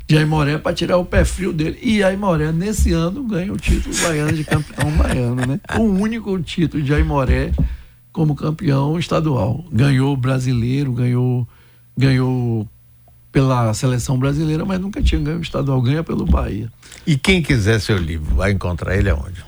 de 0.05 0.17
Aimoré 0.17 0.57
para 0.57 0.73
tirar 0.73 0.97
o 0.97 1.05
pé 1.05 1.23
frio 1.23 1.53
dele. 1.53 1.79
E 1.81 2.03
Aimoré, 2.03 2.51
nesse 2.51 2.91
ano, 2.91 3.23
ganha 3.23 3.53
o 3.53 3.55
título 3.55 3.95
baiano 4.01 4.33
de 4.33 4.43
campeão 4.43 4.91
baiano, 4.99 5.45
né? 5.45 5.61
O 5.79 5.83
único 5.83 6.37
título 6.41 6.83
de 6.83 6.93
Aimoré 6.93 7.53
como 8.11 8.35
campeão 8.35 8.99
estadual. 8.99 9.63
Ganhou 9.71 10.17
brasileiro, 10.17 10.91
ganhou, 10.91 11.47
ganhou 11.97 12.67
pela 13.31 13.73
seleção 13.73 14.19
brasileira, 14.19 14.65
mas 14.65 14.81
nunca 14.81 15.01
tinha 15.01 15.21
ganho 15.21 15.39
estadual, 15.39 15.81
ganha 15.81 16.03
pelo 16.03 16.25
Bahia. 16.25 16.69
E 17.07 17.15
quem 17.15 17.41
quiser 17.41 17.79
seu 17.79 17.97
livro, 17.97 18.35
vai 18.35 18.51
encontrar 18.51 18.97
ele 18.97 19.09
aonde? 19.09 19.45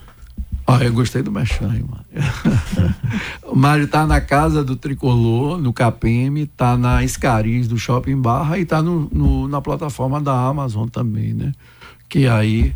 Ah, 0.67 0.84
eu 0.84 0.91
gostei 0.93 1.21
do 1.21 1.32
Mechan, 1.32 1.67
Mário. 1.67 1.86
o 3.45 3.56
Mário 3.56 3.88
tá 3.88 4.06
na 4.08 4.19
casa 4.19 4.63
do 4.63 4.75
Tricolor, 4.75 5.60
no 5.60 5.71
KPM, 5.71 6.47
tá 6.47 6.75
na 6.75 7.04
Escariz 7.04 7.67
do 7.67 7.78
Shopping 7.78 8.19
Barra 8.19 8.58
e 8.58 8.65
tá 8.65 8.82
no, 8.82 9.08
no- 9.12 9.47
na 9.47 9.62
plataforma 9.62 10.19
da 10.19 10.34
Amazon 10.34 10.88
também, 10.88 11.34
né? 11.34 11.51
Que 12.10 12.28
aí 12.28 12.73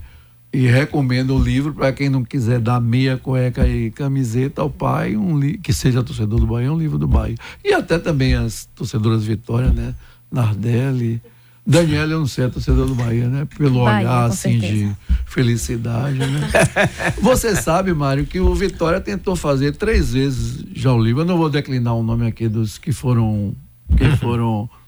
e 0.51 0.65
recomendo 0.67 1.35
o 1.35 1.43
livro 1.43 1.73
para 1.73 1.91
quem 1.91 2.09
não 2.09 2.23
quiser 2.23 2.59
dar 2.59 2.79
meia 2.81 3.17
cueca 3.17 3.67
e 3.67 3.91
camiseta 3.91 4.61
ao 4.63 4.69
pai, 4.69 5.15
um 5.15 5.39
que 5.61 5.71
seja 5.71 6.03
torcedor 6.03 6.39
do 6.39 6.47
Bahia, 6.47 6.71
um 6.73 6.77
livro 6.77 6.97
do 6.97 7.07
Bahia. 7.07 7.35
E 7.63 7.71
até 7.73 7.99
também 7.99 8.33
as 8.35 8.65
torcedoras 8.75 9.23
Vitória, 9.23 9.71
né? 9.71 9.93
Nardelli. 10.31 11.21
Daniela, 11.65 12.13
eu 12.13 12.19
não 12.19 12.27
sei, 12.27 12.45
é 12.45 12.49
torcedor 12.49 12.87
do 12.87 12.95
Bahia, 12.95 13.27
né? 13.27 13.47
Pelo 13.57 13.83
Bahia, 13.83 14.07
olhar, 14.07 14.25
assim, 14.25 14.59
certeza. 14.59 14.73
de 14.73 14.95
felicidade, 15.25 16.17
né? 16.17 16.49
Você 17.21 17.55
sabe, 17.55 17.93
Mário, 17.93 18.25
que 18.25 18.39
o 18.39 18.55
Vitória 18.55 18.99
tentou 18.99 19.35
fazer 19.35 19.75
três 19.75 20.13
vezes 20.13 20.63
já 20.73 20.91
o 20.91 21.01
livro. 21.01 21.21
Eu 21.21 21.25
não 21.25 21.37
vou 21.37 21.49
declinar 21.49 21.95
o 21.95 22.03
nome 22.03 22.25
aqui 22.25 22.47
dos 22.47 22.77
que 22.77 22.91
foram 22.91 23.53
que 23.95 24.17
foram 24.17 24.69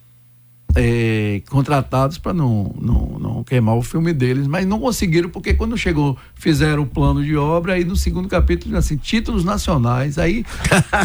é, 0.75 1.41
contratados 1.49 2.17
para 2.17 2.33
não, 2.33 2.73
não, 2.79 3.19
não 3.19 3.43
queimar 3.43 3.75
o 3.75 3.81
filme 3.81 4.13
deles, 4.13 4.47
mas 4.47 4.65
não 4.65 4.79
conseguiram 4.79 5.29
porque 5.29 5.53
quando 5.53 5.77
chegou 5.77 6.17
fizeram 6.35 6.83
o 6.83 6.85
plano 6.85 7.23
de 7.23 7.35
obra 7.35 7.73
aí 7.73 7.83
no 7.83 7.95
segundo 7.95 8.27
capítulo 8.27 8.75
assim 8.77 8.97
títulos 8.97 9.43
nacionais 9.43 10.17
aí 10.17 10.45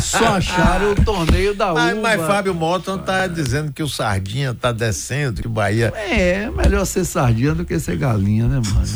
só 0.00 0.37
acharam 0.37 0.92
o 0.92 0.94
torneio 0.94 1.55
da 1.55 1.72
uva. 1.72 1.81
Mas, 1.81 1.98
mas 1.98 2.26
Fábio 2.26 2.55
Morton 2.55 2.98
tá 2.98 3.26
dizendo 3.26 3.72
que 3.72 3.83
o 3.83 3.88
Sardinha 3.88 4.55
tá 4.55 4.72
descendo, 4.72 5.42
que 5.42 5.46
o 5.46 5.50
Bahia. 5.50 5.92
É, 5.96 6.50
melhor 6.50 6.85
ser 6.85 7.05
sardinha 7.05 7.55
do 7.55 7.64
que 7.64 7.79
ser 7.79 7.96
galinha, 7.96 8.46
né, 8.46 8.61
mano? 8.64 8.87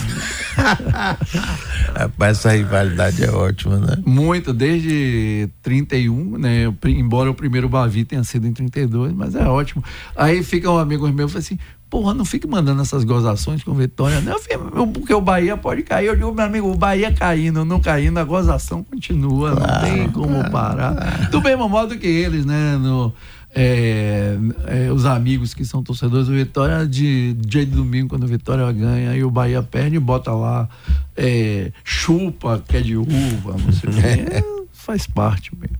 Rapaz, 1.96 2.38
essa 2.38 2.52
rivalidade 2.52 3.24
é 3.24 3.30
ótima, 3.30 3.78
né? 3.78 3.96
Muito, 4.04 4.52
desde 4.52 5.48
31, 5.62 6.38
né? 6.38 6.72
Embora 6.85 7.30
o 7.30 7.35
primeiro 7.35 7.68
Bavi 7.68 8.04
tenha 8.04 8.24
sido 8.24 8.46
em 8.46 8.52
32, 8.52 9.12
mas 9.12 9.35
é 9.35 9.44
ótimo. 9.44 9.83
Aí 10.16 10.42
fica 10.42 10.60
um 10.68 10.79
amigo 10.79 11.09
meu 11.09 11.27
e 11.27 11.29
fala 11.29 11.40
assim: 11.40 11.59
porra, 11.88 12.14
não 12.14 12.25
fique 12.25 12.46
mandando 12.46 12.81
essas 12.81 13.05
gozações 13.05 13.64
com 13.64 13.75
Vitória, 13.75 14.20
né? 14.20 14.33
Eu 14.33 14.38
falei, 14.38 14.70
"Meu, 14.73 14.87
porque 14.87 15.12
o 15.12 15.20
Bahia 15.20 15.57
pode 15.57 15.83
cair. 15.83 16.07
Eu 16.07 16.16
digo, 16.16 16.33
meu 16.33 16.44
amigo, 16.44 16.70
o 16.70 16.77
Bahia 16.77 17.12
caindo, 17.12 17.64
não 17.64 17.81
caindo, 17.81 18.18
a 18.18 18.25
gozação 18.25 18.85
continua, 18.85 19.55
não 19.55 19.81
tem 19.81 20.09
como 20.11 20.49
parar. 20.51 21.29
Do 21.31 21.42
mesmo 21.42 21.68
modo 21.68 21.99
que 21.99 22.07
eles, 22.07 22.46
né? 22.46 22.77
No, 22.77 23.12
é, 23.53 24.37
é, 24.66 24.92
os 24.92 25.05
amigos 25.05 25.53
que 25.53 25.64
são 25.64 25.83
torcedores 25.83 26.29
do 26.29 26.35
Vitória, 26.35 26.87
de 26.87 27.35
dia 27.35 27.66
de 27.66 27.73
domingo, 27.73 28.11
quando 28.11 28.23
o 28.23 28.29
Vitória 28.29 28.70
ganha, 28.70 29.11
aí 29.11 29.25
o 29.25 29.31
Bahia 29.31 29.62
perde 29.62 29.96
e 29.96 30.01
bota 30.01 30.31
lá 30.33 30.68
é, 31.16 31.73
chupa, 31.83 32.62
que 32.66 32.77
é 32.77 32.81
de 32.81 32.96
uva, 32.96 33.57
não 33.59 33.73
sei 33.73 33.90
o 33.90 33.92
quê. 33.92 34.01
É, 34.31 34.42
faz 34.73 35.07
parte 35.07 35.51
mesmo. 35.57 35.77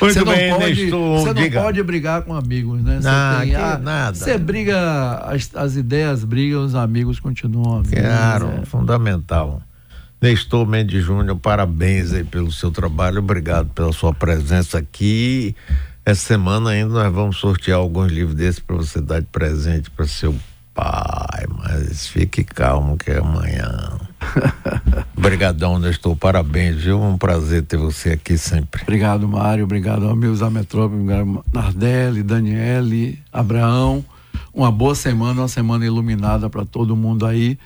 Muito 0.00 0.14
Você 0.14 0.24
não 0.24 0.32
bem, 0.32 0.50
pode, 0.50 0.82
Nestor, 0.82 1.18
Você 1.18 1.26
não 1.26 1.42
diga. 1.42 1.62
pode 1.62 1.82
brigar 1.82 2.22
com 2.22 2.34
amigos, 2.34 2.82
né? 2.82 3.00
Você 3.00 3.08
Não, 3.08 3.40
tem, 3.40 3.54
ah, 3.54 3.78
nada. 3.78 4.16
Você 4.16 4.38
briga, 4.38 5.18
as, 5.26 5.50
as 5.54 5.76
ideias 5.76 6.24
brigam, 6.24 6.64
os 6.64 6.74
amigos 6.74 7.20
continuam 7.20 7.78
amigos. 7.78 7.98
Claro, 7.98 8.50
é. 8.62 8.64
fundamental. 8.64 9.62
Nestor 10.20 10.66
Mendes 10.66 11.04
Júnior, 11.04 11.36
parabéns 11.38 12.12
aí 12.12 12.24
pelo 12.24 12.50
seu 12.50 12.70
trabalho, 12.70 13.18
obrigado 13.18 13.68
pela 13.70 13.92
sua 13.92 14.14
presença 14.14 14.78
aqui. 14.78 15.54
Essa 16.04 16.20
semana 16.20 16.70
ainda 16.70 16.92
nós 16.92 17.12
vamos 17.12 17.36
sortear 17.36 17.78
alguns 17.78 18.10
livros 18.10 18.34
desses 18.34 18.58
para 18.58 18.76
você 18.76 19.00
dar 19.00 19.20
de 19.20 19.26
presente 19.26 19.90
para 19.90 20.06
seu 20.06 20.34
pai, 20.74 21.44
mas 21.58 22.06
fique 22.06 22.42
calmo 22.42 22.96
que 22.96 23.10
é 23.10 23.18
amanhã. 23.18 23.98
Obrigadão, 25.16 25.78
Nestor, 25.78 26.16
parabéns, 26.16 26.76
viu? 26.76 27.00
Um 27.00 27.16
prazer 27.16 27.62
ter 27.62 27.76
você 27.76 28.10
aqui 28.10 28.36
sempre. 28.36 28.82
Obrigado, 28.82 29.26
Mário. 29.28 29.64
Obrigado, 29.64 30.08
amigos 30.08 30.40
da 30.40 30.50
Metrópole. 30.50 31.02
Nardelli, 31.52 32.22
Daniele, 32.22 33.18
Abraão. 33.32 34.04
Uma 34.52 34.70
boa 34.70 34.94
semana, 34.94 35.40
uma 35.42 35.48
semana 35.48 35.84
iluminada 35.86 36.48
para 36.50 36.64
todo 36.64 36.94
mundo 36.96 37.26
aí. 37.26 37.58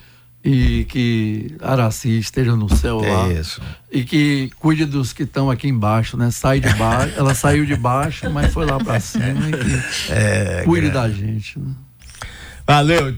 E 0.43 0.85
que 0.87 1.53
Araci 1.61 2.17
esteja 2.17 2.55
no 2.55 2.73
céu 2.73 3.01
lá. 3.01 3.27
É 3.27 3.33
isso. 3.33 3.61
E 3.91 4.03
que 4.05 4.49
cuide 4.57 4.85
dos 4.85 5.11
que 5.11 5.23
estão 5.23 5.51
aqui 5.51 5.67
embaixo, 5.67 6.15
né? 6.15 6.31
Sai 6.31 6.61
de 6.61 6.73
baixo. 6.75 7.13
Ela 7.19 7.35
saiu 7.35 7.65
de 7.65 7.75
baixo, 7.75 8.29
mas 8.31 8.53
foi 8.53 8.65
lá 8.65 8.77
para 8.79 9.01
cima. 9.01 9.25
E 9.25 9.51
que 9.51 10.11
É, 10.13 10.61
cuide 10.63 10.89
gra- 10.89 11.01
da 11.01 11.09
gente. 11.09 11.59
Né? 11.59 11.73
Valeu. 12.65 13.13